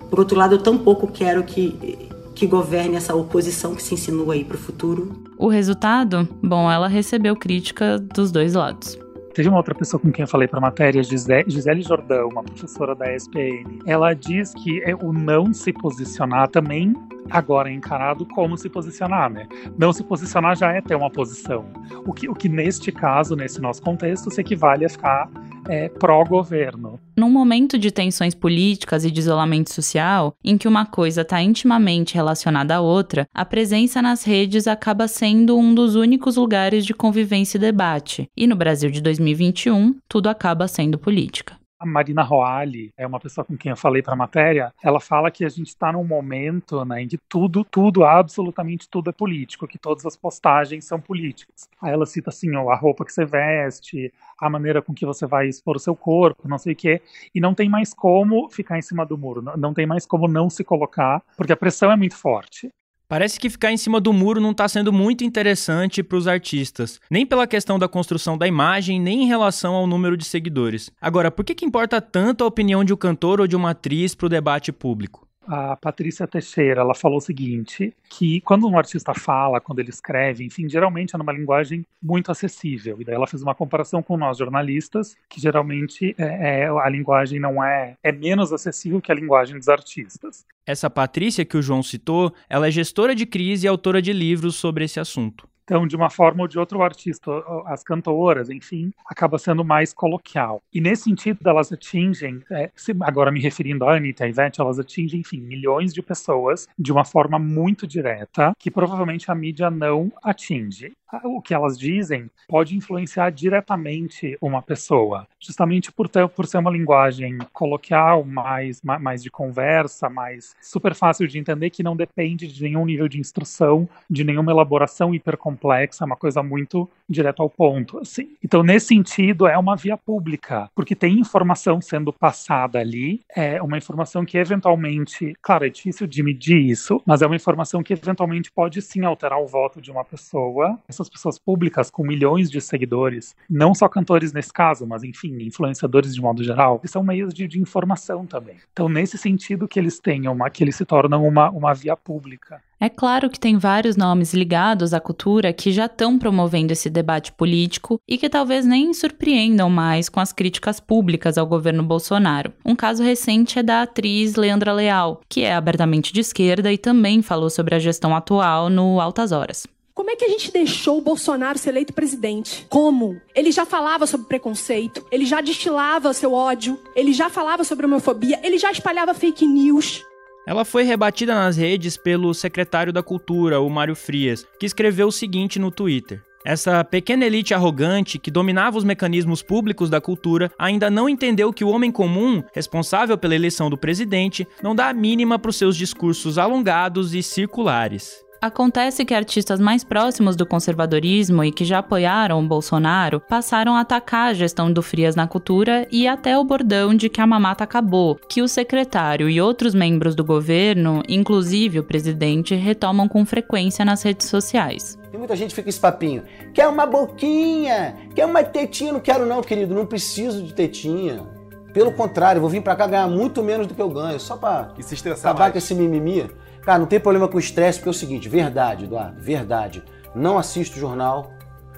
Por 0.09 0.21
outro 0.21 0.39
lado, 0.39 0.55
eu 0.55 0.63
tampouco 0.63 1.09
quero 1.09 1.43
que 1.43 2.10
que 2.41 2.47
governe 2.47 2.97
essa 2.97 3.15
oposição 3.15 3.75
que 3.75 3.83
se 3.83 3.93
insinua 3.93 4.33
aí 4.33 4.43
para 4.43 4.57
o 4.57 4.59
futuro. 4.59 5.13
O 5.37 5.47
resultado? 5.47 6.27
Bom, 6.43 6.71
ela 6.71 6.89
recebeu 6.89 7.37
crítica 7.37 7.99
dos 7.99 8.33
dois 8.33 8.55
lados. 8.55 8.99
Teve 9.35 9.51
uma 9.51 9.59
outra 9.59 9.75
pessoa 9.75 10.01
com 10.01 10.11
quem 10.11 10.23
eu 10.23 10.27
falei 10.27 10.49
para 10.49 10.57
a 10.57 10.63
matéria, 10.63 11.03
Gisele 11.03 11.83
Jordão, 11.83 12.31
uma 12.31 12.43
professora 12.43 12.95
da 12.95 13.15
ESPN. 13.15 13.81
Ela 13.85 14.15
diz 14.15 14.55
que 14.55 14.83
é 14.85 14.95
o 14.95 15.13
não 15.13 15.53
se 15.53 15.71
posicionar 15.71 16.49
também 16.49 16.95
agora 17.29 17.71
é 17.71 17.73
encarado 17.73 18.27
como 18.27 18.57
se 18.57 18.69
posicionar, 18.69 19.31
né? 19.31 19.47
Não 19.79 19.93
se 19.93 20.03
posicionar 20.03 20.57
já 20.57 20.73
é 20.73 20.81
ter 20.81 20.97
uma 20.97 21.11
posição. 21.11 21.65
O 22.07 22.13
que, 22.13 22.29
o 22.29 22.35
que 22.35 22.49
neste 22.49 22.91
caso, 22.91 23.37
nesse 23.37 23.61
nosso 23.61 23.81
contexto, 23.83 24.31
se 24.31 24.41
equivale 24.41 24.85
a 24.85 24.89
ficar 24.89 25.31
é, 25.69 25.89
pró-governo. 25.89 26.99
Num 27.17 27.31
momento 27.31 27.79
de 27.79 27.91
tensões 27.91 28.35
políticas 28.35 29.05
e 29.05 29.11
de 29.11 29.21
isolamento 29.21 29.73
social, 29.73 30.35
em 30.43 30.57
que 30.57 30.69
uma 30.69 30.87
coisa 30.87 31.23
está 31.23 31.43
intimamente 31.43 32.15
relacionada 32.15 32.77
à 32.77 32.81
outra, 32.81 33.27
a 33.35 33.45
presença 33.45 34.01
nas 34.01 34.25
redes 34.25 34.67
acaba 34.67 35.07
sendo 35.07 35.57
um 35.59 35.75
dos 35.75 35.95
únicos 35.95 36.37
lugares 36.37 36.85
de 36.85 36.95
convivência 36.95 37.59
e 37.59 37.61
debate. 37.61 38.29
E 38.37 38.47
no 38.47 38.57
Brasil 38.57 38.91
de 38.91 39.01
2021, 39.01 39.97
tudo 40.09 40.29
acaba 40.29 40.67
sendo 40.67 40.99
política. 40.99 41.60
A 41.81 41.87
Marina 41.87 42.23
Roali 42.23 42.93
é 42.95 43.07
uma 43.07 43.19
pessoa 43.19 43.43
com 43.43 43.57
quem 43.57 43.71
eu 43.71 43.77
falei 43.77 44.03
para 44.03 44.13
a 44.13 44.17
matéria. 44.17 44.71
Ela 44.83 45.01
fala 45.01 45.31
que 45.31 45.47
a 45.47 45.49
gente 45.49 45.69
está 45.69 45.91
num 45.91 46.05
momento 46.05 46.85
né, 46.85 47.01
em 47.01 47.09
que 47.09 47.17
tudo, 47.17 47.65
tudo, 47.65 48.05
absolutamente 48.05 48.87
tudo 48.87 49.09
é 49.09 49.13
político, 49.15 49.67
que 49.67 49.79
todas 49.79 50.05
as 50.05 50.15
postagens 50.15 50.85
são 50.85 51.01
políticas. 51.01 51.71
Aí 51.81 51.91
ela 51.91 52.05
cita 52.05 52.29
assim, 52.29 52.55
ó, 52.55 52.69
a 52.69 52.77
roupa 52.77 53.03
que 53.03 53.11
você 53.11 53.25
veste, 53.25 54.13
a 54.39 54.51
maneira 54.51 54.83
com 54.83 54.93
que 54.93 55.07
você 55.07 55.27
vai 55.27 55.49
expor 55.49 55.77
o 55.77 55.81
seu 55.81 55.97
corpo, 55.97 56.47
não 56.47 56.59
sei 56.59 56.75
o 56.75 56.77
quê, 56.77 57.01
e 57.35 57.41
não 57.41 57.55
tem 57.55 57.71
mais 57.71 57.95
como 57.95 58.51
ficar 58.51 58.79
em 58.79 58.83
cima 58.83 59.07
do 59.07 59.17
muro, 59.17 59.41
não, 59.41 59.57
não 59.57 59.73
tem 59.73 59.87
mais 59.87 60.05
como 60.05 60.29
não 60.29 60.51
se 60.51 60.63
colocar, 60.63 61.23
porque 61.35 61.53
a 61.53 61.57
pressão 61.57 61.91
é 61.91 61.97
muito 61.97 62.15
forte. 62.15 62.71
Parece 63.11 63.41
que 63.41 63.51
ficar 63.51 63.73
em 63.73 63.77
cima 63.77 64.01
do 64.01 64.13
muro 64.13 64.41
não 64.41 64.53
está 64.53 64.69
sendo 64.69 64.93
muito 64.93 65.25
interessante 65.25 66.01
para 66.01 66.17
os 66.17 66.29
artistas, 66.29 67.01
nem 67.11 67.27
pela 67.27 67.45
questão 67.45 67.77
da 67.77 67.89
construção 67.89 68.39
da 68.39 68.47
imagem, 68.47 69.01
nem 69.01 69.25
em 69.25 69.27
relação 69.27 69.75
ao 69.75 69.85
número 69.85 70.17
de 70.17 70.25
seguidores. 70.25 70.93
Agora, 71.01 71.29
por 71.29 71.45
que, 71.45 71.53
que 71.53 71.65
importa 71.65 72.01
tanto 72.01 72.45
a 72.45 72.47
opinião 72.47 72.85
de 72.85 72.93
um 72.95 72.97
cantor 72.97 73.41
ou 73.41 73.49
de 73.49 73.57
uma 73.57 73.71
atriz 73.71 74.15
para 74.15 74.27
o 74.27 74.29
debate 74.29 74.71
público? 74.71 75.27
A 75.51 75.77
Patrícia 75.77 76.29
Teixeira, 76.29 76.83
ela 76.83 76.95
falou 76.95 77.19
o 77.19 77.21
seguinte, 77.21 77.93
que 78.09 78.41
quando 78.43 78.69
um 78.69 78.79
artista 78.79 79.13
fala, 79.13 79.61
quando 79.61 79.81
ele 79.81 79.91
escreve, 79.91 80.45
enfim, 80.45 80.69
geralmente 80.69 81.15
é 81.15 81.19
numa 81.19 81.33
linguagem 81.33 81.85
muito 82.01 82.31
acessível. 82.31 83.01
E 83.01 83.05
daí 83.05 83.17
ela 83.17 83.27
fez 83.27 83.43
uma 83.43 83.55
comparação 83.55 84.01
com 84.01 84.17
nós 84.17 84.39
jornalistas, 84.39 85.17
que 85.29 85.41
geralmente 85.41 86.15
é, 86.17 86.63
é, 86.63 86.69
a 86.69 86.89
linguagem 86.89 87.41
não 87.41 87.63
é 87.63 87.97
é 88.03 88.13
menos 88.13 88.53
acessível 88.53 89.01
que 89.01 89.11
a 89.11 89.15
linguagem 89.15 89.57
dos 89.57 89.69
artistas. 89.69 90.47
Essa 90.65 90.89
Patrícia 90.89 91.45
que 91.45 91.57
o 91.57 91.63
João 91.63 91.83
citou, 91.83 92.33
ela 92.49 92.69
é 92.69 92.71
gestora 92.71 93.13
de 93.13 93.27
crise 93.27 93.67
e 93.67 93.69
autora 93.69 94.01
de 94.01 94.13
livros 94.13 94.55
sobre 94.55 94.85
esse 94.85 95.01
assunto. 95.01 95.50
Então, 95.71 95.87
de 95.87 95.95
uma 95.95 96.11
forma 96.11 96.43
ou 96.43 96.49
de 96.49 96.59
outra, 96.59 96.77
o 96.77 96.83
artista, 96.83 97.31
as 97.67 97.85
cantoras, 97.85 98.51
enfim, 98.51 98.93
acaba 99.07 99.39
sendo 99.39 99.65
mais 99.65 99.93
coloquial. 99.93 100.61
E 100.75 100.81
nesse 100.81 101.05
sentido, 101.05 101.49
elas 101.49 101.71
atingem, 101.71 102.43
é, 102.51 102.73
agora 103.03 103.31
me 103.31 103.39
referindo 103.39 103.85
à 103.85 103.95
Anitta 103.95 104.25
e 104.25 104.27
à 104.27 104.31
Ivete, 104.31 104.61
elas 104.61 104.81
atingem, 104.81 105.21
enfim, 105.21 105.39
milhões 105.39 105.95
de 105.95 106.03
pessoas 106.03 106.67
de 106.77 106.91
uma 106.91 107.05
forma 107.05 107.39
muito 107.39 107.87
direta, 107.87 108.53
que 108.59 108.69
provavelmente 108.69 109.31
a 109.31 109.35
mídia 109.37 109.71
não 109.71 110.11
atinge 110.25 110.93
o 111.25 111.41
que 111.41 111.55
elas 111.55 111.79
dizem 111.79 112.31
pode 112.49 112.77
influenciar 112.77 113.31
diretamente 113.31 114.37
uma 114.41 114.63
pessoa, 114.63 115.27
justamente 115.39 115.91
por, 115.91 116.09
ter, 116.09 116.29
por 116.29 116.47
ser 116.47 116.59
uma 116.59 116.71
linguagem 116.71 117.39
coloquial, 117.53 118.25
mais, 118.25 118.81
mais 118.83 119.23
de 119.23 119.31
conversa, 119.31 120.09
mais 120.09 120.55
super 120.61 120.95
fácil 120.95 121.27
de 121.27 121.39
entender, 121.39 121.71
que 121.71 121.83
não 121.83 121.97
depende 121.97 122.47
de 122.47 122.63
nenhum 122.63 122.85
nível 122.85 123.09
de 123.09 123.19
instrução, 123.19 123.89
de 124.09 124.25
nenhuma 124.25 124.53
elaboração 124.53 125.15
hipercomplexa, 125.15 125.60
é 125.71 126.05
uma 126.05 126.17
coisa 126.17 126.43
muito 126.43 126.89
direta 127.09 127.43
ao 127.43 127.51
ponto, 127.51 127.99
assim. 127.99 128.31
Então, 128.43 128.63
nesse 128.63 128.87
sentido, 128.87 129.47
é 129.47 129.59
uma 129.59 129.77
via 129.77 129.97
pública, 129.97 130.71
porque 130.75 130.95
tem 130.95 131.19
informação 131.19 131.81
sendo 131.81 132.13
passada 132.13 132.79
ali, 132.79 133.21
é 133.35 133.61
uma 133.61 133.77
informação 133.77 134.25
que 134.25 134.39
eventualmente, 134.39 135.37
claro, 135.43 135.67
é 135.67 135.69
difícil 135.69 136.07
de 136.07 136.23
medir 136.23 136.59
isso, 136.59 137.03
mas 137.05 137.23
é 137.23 137.27
uma 137.27 137.37
informação 137.37 137.83
que 137.83 137.93
eventualmente 137.93 138.51
pode 138.51 138.81
sim 138.81 139.05
alterar 139.05 139.41
o 139.41 139.47
voto 139.47 139.81
de 139.81 139.91
uma 139.91 140.05
pessoa 140.05 140.79
essas 140.89 141.09
pessoas 141.09 141.39
públicas 141.39 141.91
com 141.91 142.05
milhões 142.05 142.51
de 142.51 142.61
seguidores, 142.61 143.35
não 143.49 143.75
só 143.75 143.89
cantores 143.89 144.33
nesse 144.33 144.53
caso, 144.53 144.87
mas 144.87 145.03
enfim, 145.03 145.37
influenciadores 145.43 146.15
de 146.15 146.21
modo 146.21 146.43
geral, 146.43 146.81
são 146.85 147.03
meios 147.03 147.33
de, 147.33 147.47
de 147.47 147.61
informação 147.61 148.27
também. 148.27 148.57
Então, 148.73 148.89
nesse 148.89 149.17
sentido 149.17 149.69
que 149.69 149.79
eles 149.79 149.99
tenham, 149.99 150.33
uma, 150.33 150.51
que 150.51 150.63
eles 150.63 150.77
se 150.77 150.85
tornam 150.85 151.27
uma, 151.27 151.51
uma 151.51 151.73
via 151.73 151.97
pública. 151.97 152.61
É 152.83 152.89
claro 152.89 153.29
que 153.29 153.39
tem 153.39 153.59
vários 153.59 153.95
nomes 153.95 154.33
ligados 154.33 154.95
à 154.95 155.01
cultura 155.01 155.53
que 155.53 155.71
já 155.71 155.85
estão 155.85 156.19
promovendo 156.19 156.73
esse 156.73 156.89
debate 156.89 157.31
político 157.31 158.01
e 158.09 158.17
que 158.17 158.27
talvez 158.27 158.65
nem 158.65 158.95
surpreendam 158.95 159.69
mais 159.69 160.09
com 160.09 160.19
as 160.19 160.33
críticas 160.33 160.81
públicas 160.81 161.37
ao 161.37 161.47
governo 161.47 161.83
Bolsonaro. 161.83 162.55
Um 162.65 162.75
caso 162.75 163.03
recente 163.03 163.59
é 163.59 163.63
da 163.63 163.83
atriz 163.83 164.35
Leandra 164.35 164.73
Leal, 164.73 165.21
que 165.29 165.43
é 165.43 165.53
abertamente 165.53 166.11
de 166.11 166.21
esquerda 166.21 166.73
e 166.73 166.79
também 166.79 167.21
falou 167.21 167.51
sobre 167.51 167.75
a 167.75 167.79
gestão 167.79 168.17
atual 168.17 168.71
no 168.71 168.99
Altas 168.99 169.31
Horas. 169.31 169.67
Como 169.93 170.09
é 170.09 170.17
que 170.17 170.25
a 170.25 170.29
gente 170.31 170.51
deixou 170.51 170.97
o 170.97 171.03
Bolsonaro 171.03 171.59
ser 171.59 171.69
eleito 171.71 171.93
presidente? 171.93 172.67
Como? 172.71 173.21
Ele 173.35 173.53
já 173.53 173.67
falava 173.67 174.07
sobre 174.07 174.27
preconceito, 174.27 175.05
ele 175.13 175.27
já 175.27 175.43
destilava 175.43 176.15
seu 176.15 176.33
ódio, 176.33 176.81
ele 176.97 177.13
já 177.13 177.29
falava 177.29 177.63
sobre 177.63 177.85
homofobia, 177.85 178.41
ele 178.43 178.57
já 178.57 178.73
espalhava 178.73 179.13
fake 179.13 179.47
news. 179.47 180.03
Ela 180.51 180.65
foi 180.65 180.83
rebatida 180.83 181.33
nas 181.33 181.57
redes 181.57 181.97
pelo 181.97 182.35
secretário 182.35 182.93
da 182.93 183.05
Cultura, 183.05 183.61
o 183.61 183.71
Mário 183.71 183.95
Frias, 183.95 184.45
que 184.59 184.67
escreveu 184.67 185.07
o 185.07 185.13
seguinte 185.13 185.61
no 185.61 185.71
Twitter. 185.71 186.25
Essa 186.45 186.83
pequena 186.83 187.25
elite 187.25 187.55
arrogante 187.55 188.19
que 188.19 188.33
dominava 188.33 188.77
os 188.77 188.83
mecanismos 188.83 189.45
públicos 189.45 189.89
da 189.89 190.01
cultura 190.01 190.51
ainda 190.59 190.91
não 190.91 191.09
entendeu 191.09 191.53
que 191.53 191.63
o 191.63 191.69
homem 191.69 191.93
comum, 191.93 192.43
responsável 192.53 193.17
pela 193.17 193.37
eleição 193.37 193.71
do 193.71 193.79
presidente, 193.79 194.45
não 194.61 194.75
dá 194.75 194.89
a 194.89 194.93
mínima 194.93 195.39
para 195.39 195.51
os 195.51 195.57
seus 195.57 195.77
discursos 195.77 196.37
alongados 196.37 197.15
e 197.15 197.23
circulares. 197.23 198.25
Acontece 198.43 199.05
que 199.05 199.13
artistas 199.13 199.61
mais 199.61 199.85
próximos 199.85 200.35
do 200.35 200.47
conservadorismo 200.47 201.45
e 201.45 201.53
que 201.53 201.63
já 201.63 201.81
apoiaram 201.81 202.41
o 202.41 202.49
Bolsonaro 202.49 203.21
passaram 203.21 203.77
a 203.77 203.81
atacar 203.81 204.31
a 204.31 204.33
gestão 204.33 204.73
do 204.73 204.81
Frias 204.81 205.15
na 205.15 205.27
cultura 205.27 205.87
e 205.93 206.09
até 206.09 206.39
o 206.39 206.45
bordão 206.45 206.95
de 206.95 207.11
que 207.11 207.21
a 207.21 207.27
mamata 207.27 207.65
acabou, 207.65 208.15
que 208.15 208.41
o 208.41 208.49
secretário 208.49 209.29
e 209.29 209.43
outros 209.43 209.75
membros 209.75 210.15
do 210.15 210.25
governo, 210.25 211.03
inclusive 211.07 211.81
o 211.81 211.85
presidente, 211.85 212.55
retomam 212.55 213.07
com 213.07 213.27
frequência 213.27 213.85
nas 213.85 214.03
redes 214.03 214.27
sociais. 214.29 214.99
Tem 215.11 215.19
muita 215.19 215.37
gente 215.37 215.51
que 215.51 215.57
fica 215.57 215.69
esse 215.69 215.79
papinho. 215.79 216.23
Quer 216.55 216.67
uma 216.67 216.87
boquinha, 216.87 217.95
quer 218.15 218.25
uma 218.25 218.43
tetinha. 218.43 218.95
Não 218.95 219.01
quero 219.01 219.27
não, 219.27 219.43
querido, 219.43 219.75
não 219.75 219.85
preciso 219.85 220.43
de 220.43 220.55
tetinha. 220.55 221.27
Pelo 221.75 221.93
contrário, 221.93 222.41
vou 222.41 222.49
vir 222.49 222.63
para 222.63 222.75
cá 222.75 222.87
ganhar 222.87 223.07
muito 223.07 223.43
menos 223.43 223.67
do 223.67 223.75
que 223.75 223.83
eu 223.83 223.91
ganho, 223.91 224.19
só 224.19 224.37
para 224.37 224.73
acabar 225.15 225.53
com 225.53 225.59
esse 225.59 225.75
mimimi. 225.75 226.27
Cara, 226.63 226.79
não 226.79 226.87
tem 226.87 227.01
problema 227.01 227.29
com 227.29 227.39
estresse, 227.39 227.79
porque 227.79 227.89
é 227.89 227.91
o 227.91 227.95
seguinte, 227.95 228.29
verdade, 228.29 228.85
Eduardo, 228.85 229.21
verdade. 229.21 229.83
Não 230.15 230.39
assisto 230.39 230.79
jornal, 230.79 231.33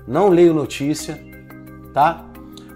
não 0.06 0.28
leio 0.28 0.52
notícia, 0.52 1.18
tá? 1.92 2.26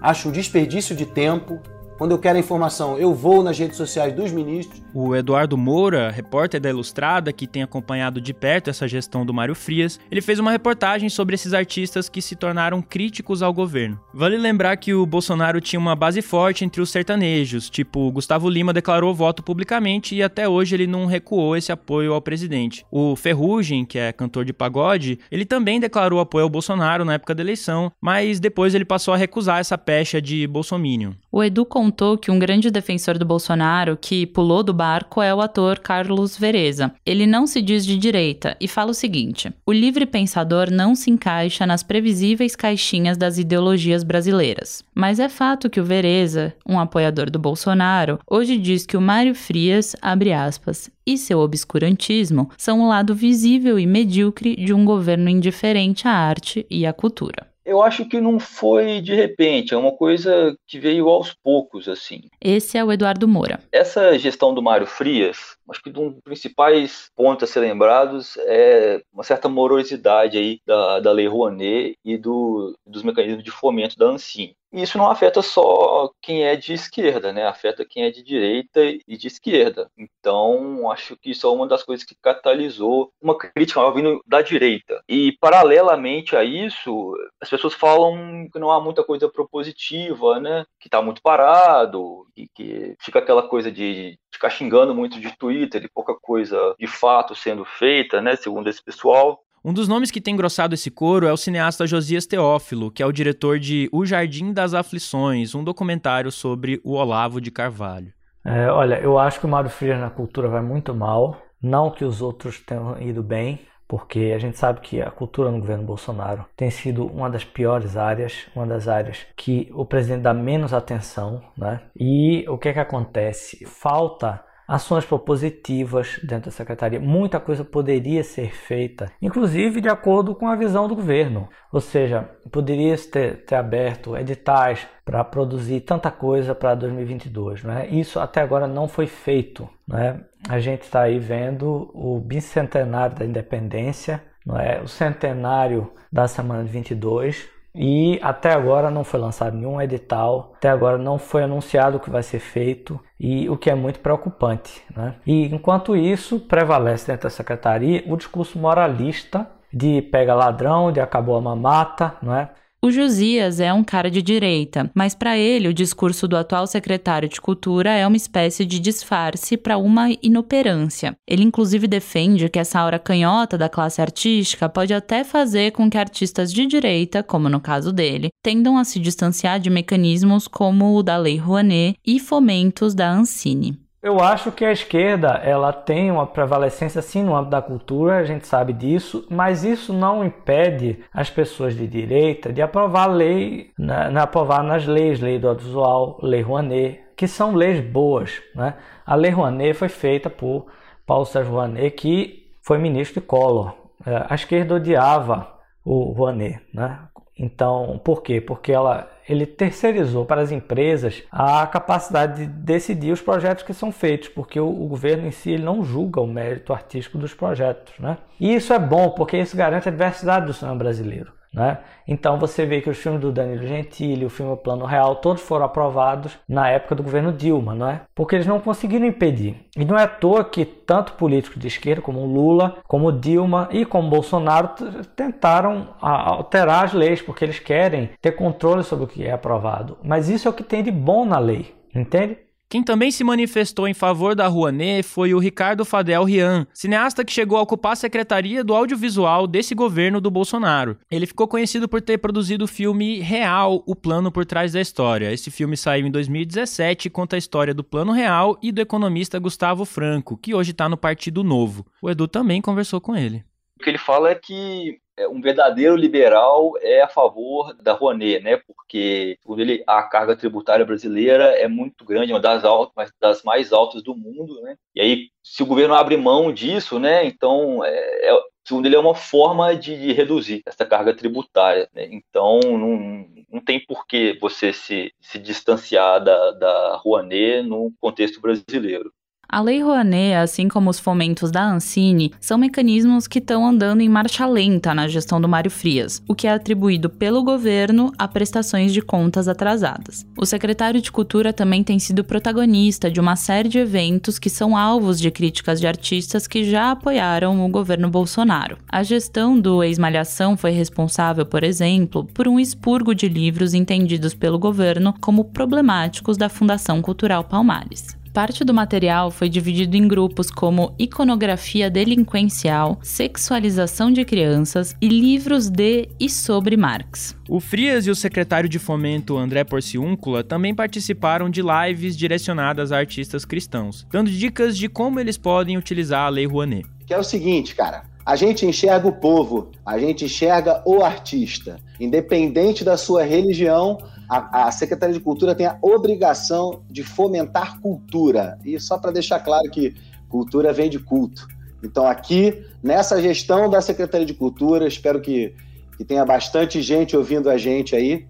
Acho 0.01 0.29
um 0.29 0.31
desperdício 0.31 0.95
de 0.95 1.05
tempo. 1.05 1.59
Quando 1.97 2.11
eu 2.11 2.19
quero 2.19 2.37
a 2.37 2.39
informação, 2.39 2.95
eu 2.99 3.11
vou 3.11 3.41
nas 3.41 3.57
redes 3.57 3.75
sociais 3.75 4.13
dos 4.13 4.31
ministros. 4.31 4.83
O 4.93 5.15
Eduardo 5.15 5.57
Moura, 5.57 6.11
repórter 6.11 6.61
da 6.61 6.69
Ilustrada, 6.69 7.33
que 7.33 7.47
tem 7.47 7.63
acompanhado 7.63 8.21
de 8.21 8.35
perto 8.35 8.69
essa 8.69 8.87
gestão 8.87 9.25
do 9.25 9.33
Mário 9.33 9.55
Frias, 9.55 9.99
ele 10.11 10.21
fez 10.21 10.37
uma 10.37 10.51
reportagem 10.51 11.09
sobre 11.09 11.33
esses 11.33 11.55
artistas 11.55 12.07
que 12.07 12.21
se 12.21 12.35
tornaram 12.35 12.83
críticos 12.83 13.41
ao 13.41 13.51
governo. 13.51 13.99
Vale 14.13 14.37
lembrar 14.37 14.77
que 14.77 14.93
o 14.93 15.07
Bolsonaro 15.07 15.59
tinha 15.59 15.79
uma 15.79 15.95
base 15.95 16.21
forte 16.21 16.63
entre 16.63 16.81
os 16.81 16.91
sertanejos, 16.91 17.67
tipo, 17.67 18.11
Gustavo 18.11 18.47
Lima 18.47 18.73
declarou 18.73 19.15
voto 19.15 19.41
publicamente 19.41 20.13
e 20.13 20.21
até 20.21 20.47
hoje 20.47 20.75
ele 20.75 20.85
não 20.85 21.07
recuou 21.07 21.57
esse 21.57 21.71
apoio 21.71 22.13
ao 22.13 22.21
presidente. 22.21 22.85
O 22.91 23.15
Ferrugem, 23.15 23.83
que 23.83 23.97
é 23.97 24.13
cantor 24.13 24.45
de 24.45 24.53
pagode, 24.53 25.17
ele 25.31 25.45
também 25.45 25.79
declarou 25.79 26.19
apoio 26.19 26.43
ao 26.43 26.49
Bolsonaro 26.49 27.03
na 27.03 27.15
época 27.15 27.33
da 27.33 27.41
eleição, 27.41 27.91
mas 27.99 28.39
depois 28.39 28.75
ele 28.75 28.85
passou 28.85 29.15
a 29.15 29.17
recusar 29.17 29.59
essa 29.59 29.79
pecha 29.79 30.21
de 30.21 30.45
bolsominion. 30.45 31.13
O 31.31 31.43
Edu 31.43 31.65
contou 31.87 32.17
que 32.17 32.29
um 32.29 32.37
grande 32.37 32.69
defensor 32.69 33.17
do 33.17 33.25
Bolsonaro, 33.25 33.95
que 33.95 34.25
pulou 34.25 34.61
do 34.61 34.73
barco, 34.73 35.21
é 35.21 35.33
o 35.33 35.39
ator 35.39 35.79
Carlos 35.79 36.37
Vereza. 36.37 36.91
Ele 37.05 37.25
não 37.25 37.47
se 37.47 37.61
diz 37.61 37.85
de 37.85 37.97
direita 37.97 38.57
e 38.59 38.67
fala 38.67 38.91
o 38.91 38.93
seguinte: 38.93 39.53
o 39.65 39.71
livre 39.71 40.05
pensador 40.05 40.69
não 40.69 40.93
se 40.95 41.09
encaixa 41.09 41.65
nas 41.65 41.83
previsíveis 41.83 42.57
caixinhas 42.57 43.17
das 43.17 43.37
ideologias 43.37 44.03
brasileiras. 44.03 44.83
Mas 44.93 45.17
é 45.17 45.29
fato 45.29 45.69
que 45.69 45.79
o 45.79 45.85
Vereza, 45.85 46.53
um 46.67 46.77
apoiador 46.77 47.29
do 47.29 47.39
Bolsonaro, 47.39 48.19
hoje 48.29 48.57
diz 48.57 48.85
que 48.85 48.97
o 48.97 49.01
Mário 49.01 49.33
Frias, 49.33 49.95
abre 50.01 50.33
aspas, 50.33 50.91
e 51.05 51.17
seu 51.17 51.39
obscurantismo 51.39 52.49
são 52.57 52.81
o 52.81 52.89
lado 52.89 53.15
visível 53.15 53.79
e 53.79 53.87
medíocre 53.87 54.57
de 54.57 54.73
um 54.73 54.83
governo 54.83 55.29
indiferente 55.29 56.05
à 56.05 56.11
arte 56.11 56.65
e 56.69 56.85
à 56.85 56.91
cultura 56.91 57.47
eu 57.67 57.81
acho 57.83 58.05
que 58.05 58.21
não 58.21 58.39
foi 58.39 59.01
de 59.01 59.13
repente, 59.13 59.73
é 59.73 59.77
uma 59.77 59.91
coisa 59.91 60.57
que 60.65 60.79
veio 60.79 61.09
aos 61.09 61.33
poucos, 61.33 61.87
assim. 61.87 62.21
Esse 62.41 62.77
é 62.77 62.83
o 62.83 62.91
Eduardo 62.91 63.27
Moura. 63.27 63.59
Essa 63.71 64.17
gestão 64.17 64.53
do 64.53 64.61
Mário 64.61 64.87
Frias, 64.87 65.57
acho 65.69 65.83
que 65.83 65.89
um 65.89 66.11
dos 66.11 66.21
principais 66.23 67.09
pontos 67.15 67.49
a 67.49 67.51
ser 67.51 67.59
lembrados 67.59 68.37
é 68.45 69.01
uma 69.13 69.23
certa 69.23 69.49
morosidade 69.49 70.37
aí 70.37 70.59
da, 70.65 71.01
da 71.01 71.11
Lei 71.11 71.27
Rouanet 71.27 71.97
e 72.05 72.17
do, 72.17 72.73
dos 72.85 73.03
mecanismos 73.03 73.43
de 73.43 73.51
fomento 73.51 73.97
da 73.97 74.07
ANSIM. 74.07 74.55
Isso 74.71 74.97
não 74.97 75.09
afeta 75.09 75.41
só 75.41 76.11
quem 76.21 76.43
é 76.43 76.55
de 76.55 76.73
esquerda, 76.73 77.31
né? 77.31 77.45
Afeta 77.47 77.85
quem 77.85 78.03
é 78.03 78.11
de 78.11 78.21
direita 78.23 78.81
e 78.83 79.17
de 79.17 79.27
esquerda. 79.27 79.89
Então, 79.97 80.91
acho 80.91 81.15
que 81.17 81.31
isso 81.31 81.47
é 81.47 81.49
uma 81.49 81.67
das 81.67 81.83
coisas 81.83 82.05
que 82.05 82.15
catalisou 82.21 83.11
uma 83.21 83.37
crítica 83.37 83.89
vindo 83.91 84.21
da 84.25 84.41
direita. 84.41 85.01
E, 85.07 85.31
paralelamente 85.39 86.35
a 86.35 86.43
isso, 86.43 87.13
as 87.41 87.49
pessoas 87.49 87.73
falam 87.73 88.49
que 88.51 88.59
não 88.59 88.71
há 88.71 88.81
muita 88.81 89.03
coisa 89.03 89.29
propositiva, 89.29 90.39
né? 90.39 90.65
Que 90.79 90.87
está 90.87 91.01
muito 91.01 91.21
parado, 91.21 92.27
e 92.35 92.47
que 92.47 92.95
fica 92.99 93.19
aquela 93.19 93.47
coisa 93.47 93.71
de 93.71 94.17
ficar 94.31 94.49
xingando 94.49 94.93
muito 94.93 95.19
de 95.19 95.35
Twitter 95.37 95.83
e 95.83 95.89
pouca 95.89 96.13
coisa 96.13 96.75
de 96.77 96.87
fato 96.87 97.33
sendo 97.33 97.65
feita, 97.65 98.21
né? 98.21 98.35
Segundo 98.35 98.69
esse 98.69 98.83
pessoal. 98.83 99.41
Um 99.67 99.73
dos 99.73 99.89
nomes 99.89 100.09
que 100.09 100.21
tem 100.21 100.33
engrossado 100.33 100.75
esse 100.75 100.89
coro 100.89 101.27
é 101.27 101.33
o 101.33 101.35
cineasta 101.35 101.85
Josias 101.85 102.25
Teófilo, 102.25 102.89
que 102.89 103.03
é 103.03 103.05
o 103.05 103.11
diretor 103.11 103.59
de 103.59 103.89
O 103.91 104.05
Jardim 104.05 104.53
das 104.53 104.73
Aflições, 104.73 105.53
um 105.53 105.61
documentário 105.61 106.31
sobre 106.31 106.79
o 106.85 106.93
Olavo 106.93 107.41
de 107.41 107.51
Carvalho. 107.51 108.13
É, 108.45 108.71
olha, 108.71 108.95
eu 109.01 109.19
acho 109.19 109.41
que 109.41 109.45
o 109.45 109.49
Mário 109.49 109.69
Freire 109.69 109.99
na 109.99 110.09
cultura 110.09 110.47
vai 110.47 110.61
muito 110.61 110.95
mal. 110.95 111.35
Não 111.61 111.91
que 111.91 112.05
os 112.05 112.21
outros 112.21 112.61
tenham 112.61 112.97
ido 113.01 113.21
bem, 113.21 113.59
porque 113.89 114.31
a 114.33 114.39
gente 114.39 114.57
sabe 114.57 114.79
que 114.79 115.01
a 115.01 115.11
cultura 115.11 115.51
no 115.51 115.59
governo 115.59 115.83
Bolsonaro 115.83 116.45
tem 116.55 116.71
sido 116.71 117.05
uma 117.05 117.29
das 117.29 117.43
piores 117.43 117.97
áreas, 117.97 118.47
uma 118.55 118.65
das 118.65 118.87
áreas 118.87 119.27
que 119.35 119.69
o 119.73 119.85
presidente 119.85 120.21
dá 120.21 120.33
menos 120.33 120.73
atenção, 120.73 121.43
né? 121.57 121.81
E 121.93 122.45
o 122.47 122.57
que 122.57 122.69
é 122.69 122.73
que 122.73 122.79
acontece? 122.79 123.65
Falta 123.65 124.46
ações 124.67 125.05
propositivas 125.05 126.19
dentro 126.23 126.45
da 126.45 126.51
secretaria. 126.51 126.99
Muita 126.99 127.39
coisa 127.39 127.63
poderia 127.63 128.23
ser 128.23 128.53
feita, 128.53 129.11
inclusive 129.21 129.79
de 129.79 129.87
acordo 129.87 130.35
com 130.35 130.47
a 130.47 130.55
visão 130.55 130.87
do 130.87 130.95
governo. 130.95 131.47
Ou 131.71 131.79
seja, 131.79 132.29
poderia 132.51 132.97
ter, 132.97 133.45
ter 133.45 133.55
aberto 133.55 134.17
editais 134.17 134.87
para 135.05 135.23
produzir 135.23 135.81
tanta 135.81 136.11
coisa 136.11 136.53
para 136.53 136.75
2022. 136.75 137.63
Né? 137.63 137.87
Isso 137.87 138.19
até 138.19 138.41
agora 138.41 138.67
não 138.67 138.87
foi 138.87 139.07
feito. 139.07 139.69
Né? 139.87 140.19
A 140.49 140.59
gente 140.59 140.81
está 140.81 141.03
aí 141.03 141.17
vendo 141.17 141.89
o 141.93 142.19
bicentenário 142.19 143.15
da 143.15 143.25
independência, 143.25 144.21
não 144.45 144.59
é? 144.59 144.81
o 144.81 144.87
centenário 144.87 145.91
da 146.11 146.27
semana 146.27 146.63
de 146.63 146.69
22, 146.69 147.49
e 147.75 148.19
até 148.21 148.53
agora 148.53 148.89
não 148.89 149.03
foi 149.03 149.19
lançado 149.19 149.55
nenhum 149.55 149.81
edital, 149.81 150.53
até 150.57 150.69
agora 150.69 150.97
não 150.97 151.17
foi 151.17 151.43
anunciado 151.43 151.97
o 151.97 151.99
que 151.99 152.09
vai 152.09 152.23
ser 152.23 152.39
feito, 152.39 152.99
e 153.19 153.49
o 153.49 153.57
que 153.57 153.69
é 153.69 153.75
muito 153.75 153.99
preocupante. 153.99 154.83
Né? 154.95 155.15
E 155.25 155.45
enquanto 155.45 155.95
isso, 155.95 156.39
prevalece 156.39 157.07
dentro 157.07 157.23
da 157.23 157.29
secretaria 157.29 158.03
o 158.07 158.15
discurso 158.15 158.57
moralista 158.59 159.49
de 159.71 160.01
pega 160.01 160.33
ladrão, 160.33 160.91
de 160.91 160.99
acabou 160.99 161.35
a 161.35 161.41
mamata, 161.41 162.15
não 162.21 162.33
é? 162.33 162.49
O 162.87 162.91
Josias 162.91 163.59
é 163.59 163.73
um 163.73 163.83
cara 163.83 164.09
de 164.09 164.21
direita, 164.21 164.89
mas 164.95 165.13
para 165.13 165.37
ele 165.37 165.67
o 165.67 165.73
discurso 165.73 166.25
do 166.25 166.37
atual 166.37 166.65
secretário 166.65 167.27
de 167.27 167.41
Cultura 167.41 167.91
é 167.91 168.07
uma 168.07 168.15
espécie 168.15 168.63
de 168.63 168.79
disfarce 168.79 169.57
para 169.57 169.77
uma 169.77 170.07
inoperância. 170.23 171.13
Ele 171.27 171.43
inclusive 171.43 171.85
defende 171.85 172.47
que 172.47 172.57
essa 172.57 172.79
aura 172.79 172.97
canhota 172.97 173.57
da 173.57 173.67
classe 173.67 174.01
artística 174.01 174.69
pode 174.69 174.93
até 174.93 175.25
fazer 175.25 175.73
com 175.73 175.89
que 175.89 175.97
artistas 175.97 176.53
de 176.53 176.65
direita, 176.65 177.21
como 177.21 177.49
no 177.49 177.59
caso 177.59 177.91
dele, 177.91 178.29
tendam 178.41 178.77
a 178.77 178.85
se 178.85 179.01
distanciar 179.01 179.59
de 179.59 179.69
mecanismos 179.69 180.47
como 180.47 180.95
o 180.95 181.03
da 181.03 181.17
Lei 181.17 181.35
Rouanet 181.35 181.97
e 182.07 182.21
fomentos 182.21 182.95
da 182.95 183.11
Ancine. 183.11 183.86
Eu 184.01 184.19
acho 184.19 184.51
que 184.51 184.63
a 184.63 184.71
esquerda 184.71 185.29
ela 185.43 185.73
tem 185.73 186.11
uma 186.11 186.27
prevalecência 186.27 187.01
sim 187.01 187.23
no 187.23 187.35
âmbito 187.35 187.51
da 187.51 187.61
cultura, 187.61 188.17
a 188.17 188.23
gente 188.23 188.45
sabe 188.45 188.71
disso, 188.71 189.25
mas 189.29 189.63
isso 189.63 189.91
não 189.91 190.23
impede 190.23 191.03
as 191.11 191.31
pessoas 191.31 191.75
de 191.75 191.87
direita 191.87 192.53
de 192.53 192.61
aprovar 192.61 193.07
lei, 193.07 193.71
na, 193.77 194.11
na 194.11 194.23
aprovar 194.23 194.61
nas 194.61 194.85
leis, 194.85 195.19
lei 195.19 195.39
do 195.39 195.49
audiovisual, 195.49 196.19
lei 196.21 196.41
Rouanet, 196.41 197.01
que 197.15 197.27
são 197.27 197.55
leis 197.55 197.79
boas. 197.79 198.39
Né? 198.53 198.75
A 199.03 199.15
lei 199.15 199.31
Rouanet 199.31 199.73
foi 199.73 199.89
feita 199.89 200.29
por 200.29 200.67
Paulo 201.05 201.25
Sérgio 201.25 201.53
Rouanet, 201.53 201.91
que 201.91 202.51
foi 202.61 202.77
ministro 202.77 203.19
de 203.19 203.25
Collor. 203.25 203.73
É, 204.05 204.25
a 204.29 204.35
esquerda 204.35 204.75
odiava 204.75 205.57
o 205.83 206.11
Rouanet, 206.11 206.59
né? 206.73 206.99
Então, 207.39 207.99
por 208.03 208.23
quê? 208.23 208.41
Porque 208.41 208.71
ela, 208.71 209.09
ele 209.27 209.45
terceirizou 209.45 210.25
para 210.25 210.41
as 210.41 210.51
empresas 210.51 211.23
a 211.31 211.65
capacidade 211.67 212.45
de 212.45 212.47
decidir 212.47 213.11
os 213.11 213.21
projetos 213.21 213.63
que 213.63 213.73
são 213.73 213.91
feitos, 213.91 214.29
porque 214.29 214.59
o, 214.59 214.67
o 214.67 214.87
governo 214.87 215.27
em 215.27 215.31
si 215.31 215.57
não 215.57 215.83
julga 215.83 216.19
o 216.19 216.27
mérito 216.27 216.73
artístico 216.73 217.17
dos 217.17 217.33
projetos. 217.33 217.93
Né? 217.99 218.17
E 218.39 218.55
isso 218.55 218.73
é 218.73 218.79
bom, 218.79 219.11
porque 219.11 219.37
isso 219.37 219.55
garante 219.55 219.87
a 219.87 219.91
diversidade 219.91 220.47
do 220.47 220.53
cinema 220.53 220.77
brasileiro. 220.77 221.36
Né? 221.53 221.77
Então 222.07 222.37
você 222.37 222.65
vê 222.65 222.81
que 222.81 222.89
os 222.89 222.97
filmes 222.97 223.21
do 223.21 223.31
Danilo 223.31 223.65
Gentili, 223.65 224.25
o 224.25 224.29
filme 224.29 224.55
Plano 224.57 224.85
Real, 224.85 225.15
todos 225.15 225.41
foram 225.41 225.65
aprovados 225.65 226.37
na 226.47 226.69
época 226.69 226.95
do 226.95 227.03
governo 227.03 227.31
Dilma, 227.31 227.73
não 227.73 227.89
é? 227.89 228.01
Porque 228.13 228.35
eles 228.35 228.47
não 228.47 228.59
conseguiram 228.59 229.05
impedir. 229.05 229.55
E 229.75 229.85
não 229.85 229.97
é 229.97 230.03
à 230.03 230.07
toa 230.07 230.43
que 230.43 230.65
tanto 230.65 231.13
políticos 231.13 231.59
de 231.59 231.67
esquerda 231.67 232.01
como 232.01 232.25
Lula, 232.25 232.77
como 232.87 233.11
Dilma 233.11 233.69
e 233.71 233.85
como 233.85 234.09
Bolsonaro 234.09 234.69
tentaram 235.15 235.89
alterar 235.99 236.85
as 236.85 236.93
leis, 236.93 237.21
porque 237.21 237.43
eles 237.43 237.59
querem 237.59 238.09
ter 238.21 238.33
controle 238.33 238.83
sobre 238.83 239.05
o 239.05 239.07
que 239.07 239.25
é 239.25 239.31
aprovado. 239.31 239.97
Mas 240.03 240.29
isso 240.29 240.47
é 240.47 240.51
o 240.51 240.53
que 240.53 240.63
tem 240.63 240.83
de 240.83 240.91
bom 240.91 241.25
na 241.25 241.39
lei, 241.39 241.73
entende? 241.93 242.46
Quem 242.69 242.83
também 242.83 243.11
se 243.11 243.23
manifestou 243.23 243.87
em 243.87 243.93
favor 243.93 244.35
da 244.35 244.45
Rouanet 244.45 245.01
foi 245.01 245.33
o 245.33 245.39
Ricardo 245.39 245.85
Fadel 245.85 246.25
Rian, 246.25 246.67
cineasta 246.73 247.23
que 247.23 247.31
chegou 247.31 247.57
a 247.57 247.61
ocupar 247.61 247.93
a 247.93 247.95
secretaria 247.95 248.61
do 248.61 248.75
audiovisual 248.75 249.47
desse 249.47 249.73
governo 249.73 250.19
do 250.19 250.29
Bolsonaro. 250.29 250.97
Ele 251.09 251.25
ficou 251.25 251.47
conhecido 251.47 251.87
por 251.87 252.01
ter 252.01 252.17
produzido 252.17 252.65
o 252.65 252.67
filme 252.67 253.19
Real, 253.19 253.81
o 253.87 253.95
plano 253.95 254.29
por 254.29 254.45
trás 254.45 254.73
da 254.73 254.81
história. 254.81 255.31
Esse 255.31 255.49
filme 255.49 255.77
saiu 255.77 256.07
em 256.07 256.11
2017 256.11 257.07
e 257.07 257.09
conta 257.09 257.37
a 257.37 257.39
história 257.39 257.73
do 257.73 257.85
plano 257.85 258.11
real 258.11 258.57
e 258.61 258.69
do 258.69 258.81
economista 258.81 259.39
Gustavo 259.39 259.85
Franco, 259.85 260.37
que 260.37 260.53
hoje 260.53 260.71
está 260.71 260.89
no 260.89 260.97
Partido 260.97 261.45
Novo. 261.45 261.85
O 262.01 262.09
Edu 262.09 262.27
também 262.27 262.61
conversou 262.61 262.99
com 262.99 263.15
ele. 263.15 263.45
O 263.79 263.83
que 263.83 263.89
ele 263.89 263.97
fala 263.97 264.31
é 264.31 264.35
que 264.35 264.99
um 265.29 265.41
verdadeiro 265.41 265.95
liberal 265.95 266.73
é 266.81 267.01
a 267.01 267.07
favor 267.07 267.73
da 267.81 267.93
Rouanet, 267.93 268.43
né? 268.43 268.57
Porque, 268.57 269.37
segundo 269.41 269.61
ele, 269.61 269.83
a 269.87 270.03
carga 270.03 270.35
tributária 270.35 270.85
brasileira 270.85 271.45
é 271.45 271.67
muito 271.67 272.05
grande, 272.05 272.33
uma 272.33 272.39
das, 272.39 272.63
altas, 272.63 273.11
das 273.19 273.43
mais 273.43 273.73
altas 273.73 274.03
do 274.03 274.15
mundo, 274.15 274.61
né? 274.61 274.75
E 274.93 275.01
aí, 275.01 275.29
se 275.43 275.63
o 275.63 275.65
governo 275.65 275.95
abre 275.95 276.17
mão 276.17 276.51
disso, 276.51 276.99
né? 276.99 277.25
Então, 277.25 277.83
é, 277.83 277.89
é, 278.29 278.39
segundo 278.67 278.85
ele, 278.85 278.95
é 278.95 278.99
uma 278.99 279.15
forma 279.15 279.75
de, 279.75 279.97
de 279.97 280.13
reduzir 280.13 280.61
essa 280.65 280.85
carga 280.85 281.15
tributária. 281.15 281.89
Né? 281.93 282.07
Então, 282.11 282.59
não, 282.59 283.25
não 283.49 283.61
tem 283.61 283.83
por 283.85 284.05
que 284.05 284.37
você 284.41 284.73
se, 284.73 285.13
se 285.21 285.39
distanciar 285.39 286.23
da, 286.23 286.51
da 286.51 286.95
Rouanet 286.97 287.63
no 287.63 287.93
contexto 287.99 288.41
brasileiro. 288.41 289.11
A 289.49 289.61
Lei 289.61 289.81
Rouanet, 289.81 290.33
assim 290.33 290.67
como 290.67 290.89
os 290.89 290.99
fomentos 290.99 291.51
da 291.51 291.63
Ancine, 291.63 292.33
são 292.37 292.57
mecanismos 292.57 293.27
que 293.27 293.39
estão 293.39 293.65
andando 293.65 294.01
em 294.01 294.09
marcha 294.09 294.45
lenta 294.45 294.93
na 294.93 295.07
gestão 295.07 295.39
do 295.39 295.47
Mário 295.47 295.71
Frias, 295.71 296.21
o 296.27 296.35
que 296.35 296.47
é 296.47 296.51
atribuído 296.51 297.09
pelo 297.09 297.41
governo 297.41 298.11
a 298.17 298.27
prestações 298.27 298.91
de 298.91 299.01
contas 299.01 299.47
atrasadas. 299.47 300.25
O 300.37 300.45
secretário 300.45 301.01
de 301.01 301.13
Cultura 301.13 301.53
também 301.53 301.81
tem 301.81 301.97
sido 301.97 302.25
protagonista 302.25 303.09
de 303.09 303.21
uma 303.21 303.37
série 303.37 303.69
de 303.69 303.79
eventos 303.79 304.37
que 304.37 304.49
são 304.49 304.75
alvos 304.75 305.17
de 305.17 305.31
críticas 305.31 305.79
de 305.79 305.87
artistas 305.87 306.45
que 306.45 306.69
já 306.69 306.91
apoiaram 306.91 307.65
o 307.65 307.69
governo 307.69 308.09
Bolsonaro. 308.09 308.77
A 308.91 309.01
gestão 309.01 309.57
do 309.57 309.81
ex-malhação 309.81 310.57
foi 310.57 310.71
responsável, 310.71 311.45
por 311.45 311.63
exemplo, 311.63 312.25
por 312.33 312.49
um 312.49 312.59
expurgo 312.59 313.15
de 313.15 313.29
livros 313.29 313.73
entendidos 313.73 314.33
pelo 314.33 314.59
governo 314.59 315.13
como 315.21 315.45
problemáticos 315.45 316.35
da 316.35 316.49
Fundação 316.49 317.01
Cultural 317.01 317.45
Palmares. 317.45 318.16
Parte 318.37 318.63
do 318.63 318.71
material 318.71 319.31
foi 319.31 319.49
dividido 319.49 319.97
em 319.97 320.07
grupos 320.07 320.51
como 320.51 320.93
iconografia 320.99 321.89
delinquencial, 321.89 322.99
sexualização 323.01 324.11
de 324.11 324.23
crianças 324.23 324.95
e 325.01 325.07
livros 325.07 325.71
de 325.71 326.07
e 326.19 326.29
sobre 326.29 326.77
Marx. 326.77 327.35
O 327.49 327.59
Frias 327.59 328.05
e 328.05 328.11
o 328.11 328.15
secretário 328.15 328.69
de 328.69 328.77
fomento 328.77 329.35
André 329.39 329.63
Porciúncula 329.63 330.43
também 330.43 330.75
participaram 330.75 331.49
de 331.49 331.63
lives 331.63 332.15
direcionadas 332.15 332.91
a 332.91 332.99
artistas 332.99 333.43
cristãos, 333.43 334.05
dando 334.11 334.29
dicas 334.29 334.77
de 334.77 334.87
como 334.87 335.19
eles 335.19 335.35
podem 335.35 335.75
utilizar 335.75 336.27
a 336.27 336.29
Lei 336.29 336.45
Rouanet. 336.45 336.85
Que 337.07 337.15
é 337.15 337.17
o 337.17 337.23
seguinte, 337.23 337.73
cara. 337.73 338.03
A 338.27 338.35
gente 338.35 338.65
enxerga 338.65 339.07
o 339.07 339.13
povo, 339.13 339.71
a 339.85 339.97
gente 339.97 340.25
enxerga 340.25 340.83
o 340.85 341.01
artista. 341.01 341.79
Independente 341.97 342.83
da 342.83 342.97
sua 342.97 343.23
religião, 343.23 343.97
a, 344.29 344.67
a 344.67 344.71
Secretaria 344.71 345.13
de 345.13 345.21
Cultura 345.21 345.55
tem 345.55 345.65
a 345.65 345.77
obrigação 345.81 346.81
de 346.89 347.03
fomentar 347.03 347.79
cultura. 347.79 348.59
E 348.65 348.77
só 348.81 348.97
para 348.97 349.11
deixar 349.11 349.39
claro 349.39 349.71
que 349.71 349.95
cultura 350.27 350.73
vem 350.73 350.89
de 350.89 350.99
culto. 350.99 351.47
Então, 351.81 352.05
aqui, 352.05 352.65
nessa 352.83 353.21
gestão 353.21 353.69
da 353.69 353.79
Secretaria 353.79 354.27
de 354.27 354.33
Cultura, 354.33 354.85
espero 354.85 355.21
que, 355.21 355.55
que 355.97 356.03
tenha 356.03 356.25
bastante 356.25 356.81
gente 356.81 357.15
ouvindo 357.15 357.49
a 357.49 357.57
gente 357.57 357.95
aí. 357.95 358.27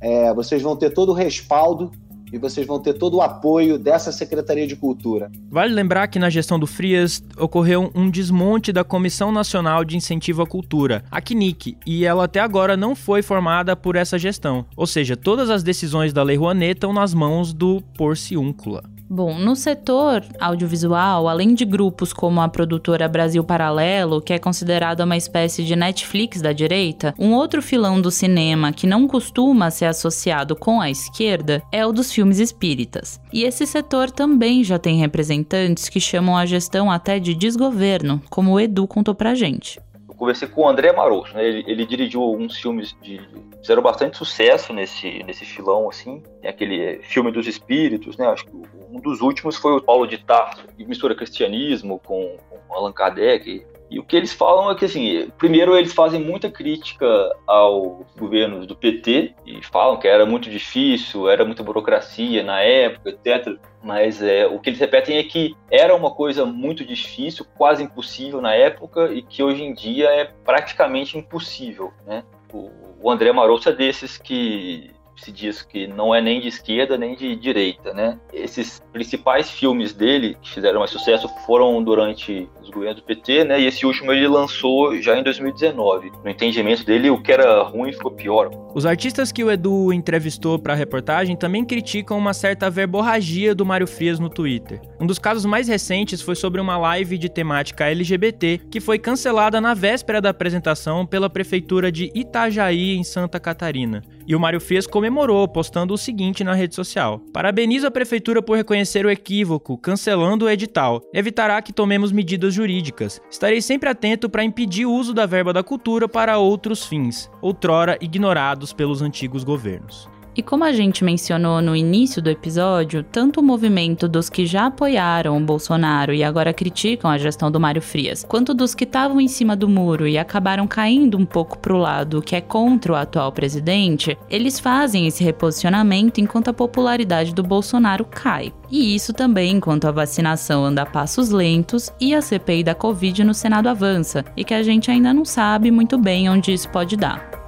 É, 0.00 0.32
vocês 0.32 0.62
vão 0.62 0.76
ter 0.76 0.90
todo 0.90 1.08
o 1.08 1.12
respaldo 1.12 1.90
e 2.32 2.38
vocês 2.38 2.66
vão 2.66 2.78
ter 2.78 2.94
todo 2.94 3.16
o 3.16 3.22
apoio 3.22 3.78
dessa 3.78 4.12
Secretaria 4.12 4.66
de 4.66 4.76
Cultura. 4.76 5.30
Vale 5.50 5.72
lembrar 5.72 6.08
que 6.08 6.18
na 6.18 6.30
gestão 6.30 6.58
do 6.58 6.66
Frias 6.66 7.22
ocorreu 7.38 7.90
um 7.94 8.10
desmonte 8.10 8.72
da 8.72 8.84
Comissão 8.84 9.32
Nacional 9.32 9.84
de 9.84 9.96
Incentivo 9.96 10.42
à 10.42 10.46
Cultura, 10.46 11.04
a 11.10 11.20
CNIC, 11.20 11.76
e 11.86 12.04
ela 12.04 12.24
até 12.24 12.40
agora 12.40 12.76
não 12.76 12.94
foi 12.94 13.22
formada 13.22 13.74
por 13.74 13.96
essa 13.96 14.18
gestão. 14.18 14.64
Ou 14.76 14.86
seja, 14.86 15.16
todas 15.16 15.50
as 15.50 15.62
decisões 15.62 16.12
da 16.12 16.22
Lei 16.22 16.36
Rouanet 16.36 16.74
estão 16.74 16.92
nas 16.92 17.14
mãos 17.14 17.52
do 17.52 17.82
Porciúncula. 17.96 18.82
Bom, 19.12 19.36
no 19.36 19.56
setor 19.56 20.24
audiovisual, 20.38 21.28
além 21.28 21.52
de 21.52 21.64
grupos 21.64 22.12
como 22.12 22.40
a 22.40 22.48
produtora 22.48 23.08
Brasil 23.08 23.42
Paralelo, 23.42 24.20
que 24.20 24.32
é 24.32 24.38
considerada 24.38 25.04
uma 25.04 25.16
espécie 25.16 25.64
de 25.64 25.74
Netflix 25.74 26.40
da 26.40 26.52
direita, 26.52 27.12
um 27.18 27.34
outro 27.34 27.60
filão 27.60 28.00
do 28.00 28.08
cinema 28.08 28.72
que 28.72 28.86
não 28.86 29.08
costuma 29.08 29.68
ser 29.68 29.86
associado 29.86 30.54
com 30.54 30.80
a 30.80 30.88
esquerda 30.88 31.60
é 31.72 31.84
o 31.84 31.90
dos 31.90 32.12
filmes 32.12 32.38
espíritas. 32.38 33.20
E 33.32 33.42
esse 33.42 33.66
setor 33.66 34.12
também 34.12 34.62
já 34.62 34.78
tem 34.78 35.00
representantes 35.00 35.88
que 35.88 35.98
chamam 35.98 36.36
a 36.36 36.46
gestão 36.46 36.88
até 36.88 37.18
de 37.18 37.34
desgoverno, 37.34 38.22
como 38.30 38.52
o 38.52 38.60
Edu 38.60 38.86
contou 38.86 39.12
pra 39.12 39.34
gente 39.34 39.80
conversei 40.16 40.46
com 40.46 40.60
o 40.60 40.68
André 40.68 40.92
Maroto, 40.92 41.32
né? 41.34 41.48
Ele, 41.48 41.64
ele, 41.66 41.86
dirigiu 41.86 42.20
alguns 42.20 42.58
filmes 42.58 42.94
de 43.00 43.18
fizeram 43.58 43.80
bastante 43.80 44.18
sucesso 44.18 44.70
nesse 44.70 45.22
nesse 45.22 45.46
filão 45.46 45.88
assim, 45.88 46.22
Tem 46.42 46.50
aquele 46.50 47.00
filme 47.04 47.32
dos 47.32 47.46
espíritos, 47.46 48.18
né? 48.18 48.26
Acho 48.26 48.44
que 48.44 48.52
um 49.00 49.02
dos 49.02 49.22
últimos 49.22 49.56
foi 49.56 49.72
o 49.72 49.80
Paulo 49.80 50.06
de 50.06 50.18
Tarso, 50.18 50.62
que 50.76 50.84
mistura 50.84 51.14
cristianismo 51.14 51.98
com, 52.04 52.36
com 52.48 52.74
Allan 52.74 52.92
Kardec. 52.92 53.66
E 53.90 53.98
o 53.98 54.04
que 54.04 54.14
eles 54.14 54.32
falam 54.32 54.70
é 54.70 54.74
que, 54.76 54.84
assim, 54.84 55.28
primeiro 55.36 55.76
eles 55.76 55.92
fazem 55.92 56.20
muita 56.20 56.48
crítica 56.48 57.06
aos 57.44 58.06
governos 58.16 58.64
do 58.64 58.76
PT 58.76 59.34
e 59.44 59.64
falam 59.64 59.96
que 59.96 60.06
era 60.06 60.24
muito 60.24 60.48
difícil, 60.48 61.28
era 61.28 61.44
muita 61.44 61.64
burocracia 61.64 62.44
na 62.44 62.60
época, 62.60 63.10
etc. 63.10 63.58
Mas 63.82 64.22
é, 64.22 64.46
o 64.46 64.60
que 64.60 64.70
eles 64.70 64.78
repetem 64.78 65.16
é 65.16 65.24
que 65.24 65.56
era 65.68 65.96
uma 65.96 66.12
coisa 66.12 66.46
muito 66.46 66.84
difícil, 66.84 67.44
quase 67.56 67.82
impossível 67.82 68.40
na 68.40 68.54
época 68.54 69.12
e 69.12 69.22
que 69.22 69.42
hoje 69.42 69.64
em 69.64 69.74
dia 69.74 70.08
é 70.10 70.24
praticamente 70.44 71.18
impossível, 71.18 71.92
né? 72.06 72.22
O, 72.52 72.70
o 73.02 73.10
André 73.10 73.32
Maroto 73.32 73.70
é 73.70 73.72
desses 73.72 74.18
que 74.18 74.92
se 75.20 75.30
diz 75.30 75.62
que 75.62 75.86
não 75.86 76.14
é 76.14 76.20
nem 76.20 76.40
de 76.40 76.48
esquerda 76.48 76.96
nem 76.96 77.14
de 77.14 77.36
direita, 77.36 77.92
né? 77.92 78.18
Esses 78.32 78.82
principais 78.92 79.50
filmes 79.50 79.92
dele 79.92 80.36
que 80.40 80.50
fizeram 80.50 80.80
mais 80.80 80.90
sucesso 80.90 81.28
foram 81.46 81.82
durante 81.82 82.48
os 82.60 82.70
governos 82.70 83.00
do 83.00 83.04
PT, 83.04 83.44
né? 83.44 83.60
E 83.60 83.66
esse 83.66 83.84
último 83.84 84.12
ele 84.12 84.26
lançou 84.26 84.96
já 85.00 85.18
em 85.18 85.22
2019. 85.22 86.10
No 86.24 86.30
entendimento 86.30 86.84
dele, 86.84 87.10
o 87.10 87.20
que 87.20 87.32
era 87.32 87.62
ruim 87.62 87.92
ficou 87.92 88.10
pior. 88.10 88.50
Os 88.74 88.86
artistas 88.86 89.30
que 89.30 89.44
o 89.44 89.50
Edu 89.50 89.92
entrevistou 89.92 90.58
para 90.58 90.72
a 90.72 90.76
reportagem 90.76 91.36
também 91.36 91.64
criticam 91.64 92.16
uma 92.16 92.32
certa 92.32 92.70
verborragia 92.70 93.54
do 93.54 93.66
Mário 93.66 93.86
Frias 93.86 94.18
no 94.18 94.28
Twitter. 94.28 94.80
Um 95.00 95.06
dos 95.06 95.18
casos 95.18 95.44
mais 95.44 95.68
recentes 95.68 96.22
foi 96.22 96.34
sobre 96.34 96.60
uma 96.60 96.76
live 96.76 97.18
de 97.18 97.28
temática 97.28 97.86
LGBT 97.86 98.60
que 98.70 98.80
foi 98.80 98.98
cancelada 98.98 99.60
na 99.60 99.74
véspera 99.74 100.20
da 100.20 100.30
apresentação 100.30 101.04
pela 101.04 101.28
prefeitura 101.28 101.90
de 101.90 102.10
Itajaí, 102.14 102.96
em 102.96 103.04
Santa 103.04 103.40
Catarina. 103.40 104.02
E 104.26 104.34
o 104.34 104.40
Mário 104.40 104.60
Frias 104.60 104.86
comemorou, 104.86 105.46
postando 105.48 105.94
o 105.94 105.98
seguinte 105.98 106.44
na 106.44 106.54
rede 106.54 106.74
social: 106.74 107.20
Parabenizo 107.32 107.86
a 107.86 107.90
prefeitura 107.90 108.42
por 108.42 108.56
reconhecer 108.56 109.04
o 109.04 109.10
equívoco, 109.10 109.78
cancelando 109.78 110.44
o 110.44 110.50
edital. 110.50 111.02
Evitará 111.12 111.60
que 111.62 111.72
tomemos 111.72 112.12
medidas 112.12 112.54
jurídicas. 112.54 113.20
Estarei 113.30 113.60
sempre 113.60 113.88
atento 113.88 114.28
para 114.28 114.44
impedir 114.44 114.86
o 114.86 114.92
uso 114.92 115.14
da 115.14 115.26
verba 115.26 115.52
da 115.52 115.62
cultura 115.62 116.08
para 116.08 116.38
outros 116.38 116.86
fins, 116.86 117.30
outrora 117.40 117.98
ignorados 118.00 118.72
pelos 118.72 119.02
antigos 119.02 119.44
governos. 119.44 120.08
E 120.36 120.42
como 120.42 120.64
a 120.64 120.72
gente 120.72 121.04
mencionou 121.04 121.60
no 121.60 121.74
início 121.74 122.22
do 122.22 122.30
episódio, 122.30 123.02
tanto 123.02 123.40
o 123.40 123.42
movimento 123.42 124.06
dos 124.06 124.30
que 124.30 124.46
já 124.46 124.66
apoiaram 124.66 125.36
o 125.36 125.40
Bolsonaro 125.40 126.14
e 126.14 126.22
agora 126.22 126.52
criticam 126.52 127.10
a 127.10 127.18
gestão 127.18 127.50
do 127.50 127.58
Mário 127.58 127.82
Frias, 127.82 128.24
quanto 128.26 128.54
dos 128.54 128.74
que 128.74 128.84
estavam 128.84 129.20
em 129.20 129.28
cima 129.28 129.56
do 129.56 129.68
muro 129.68 130.06
e 130.06 130.16
acabaram 130.16 130.66
caindo 130.66 131.18
um 131.18 131.26
pouco 131.26 131.58
pro 131.58 131.76
lado 131.76 132.22
que 132.22 132.36
é 132.36 132.40
contra 132.40 132.92
o 132.92 132.96
atual 132.96 133.32
presidente, 133.32 134.16
eles 134.30 134.60
fazem 134.60 135.06
esse 135.06 135.24
reposicionamento 135.24 136.20
enquanto 136.20 136.48
a 136.48 136.54
popularidade 136.54 137.34
do 137.34 137.42
Bolsonaro 137.42 138.04
cai. 138.04 138.52
E 138.70 138.94
isso 138.94 139.12
também 139.12 139.56
enquanto 139.56 139.86
a 139.86 139.90
vacinação 139.90 140.64
anda 140.64 140.82
a 140.82 140.86
passos 140.86 141.30
lentos 141.30 141.92
e 142.00 142.14
a 142.14 142.22
CPI 142.22 142.62
da 142.62 142.74
Covid 142.74 143.24
no 143.24 143.34
Senado 143.34 143.68
avança, 143.68 144.24
e 144.36 144.44
que 144.44 144.54
a 144.54 144.62
gente 144.62 144.90
ainda 144.90 145.12
não 145.12 145.24
sabe 145.24 145.70
muito 145.70 145.98
bem 145.98 146.30
onde 146.30 146.52
isso 146.52 146.68
pode 146.68 146.96
dar. 146.96 147.39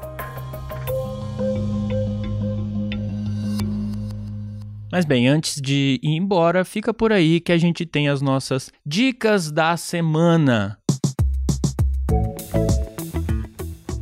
Mas 4.92 5.07
bem, 5.07 5.26
antes 5.26 5.59
de 5.59 5.98
ir 6.02 6.16
embora, 6.16 6.66
fica 6.66 6.92
por 6.92 7.12
aí 7.14 7.40
que 7.40 7.50
a 7.50 7.57
gente 7.57 7.87
tem 7.87 8.11
as 8.11 8.20
nossas 8.20 8.70
dicas 8.85 9.50
da 9.50 9.74
semana. 9.74 10.78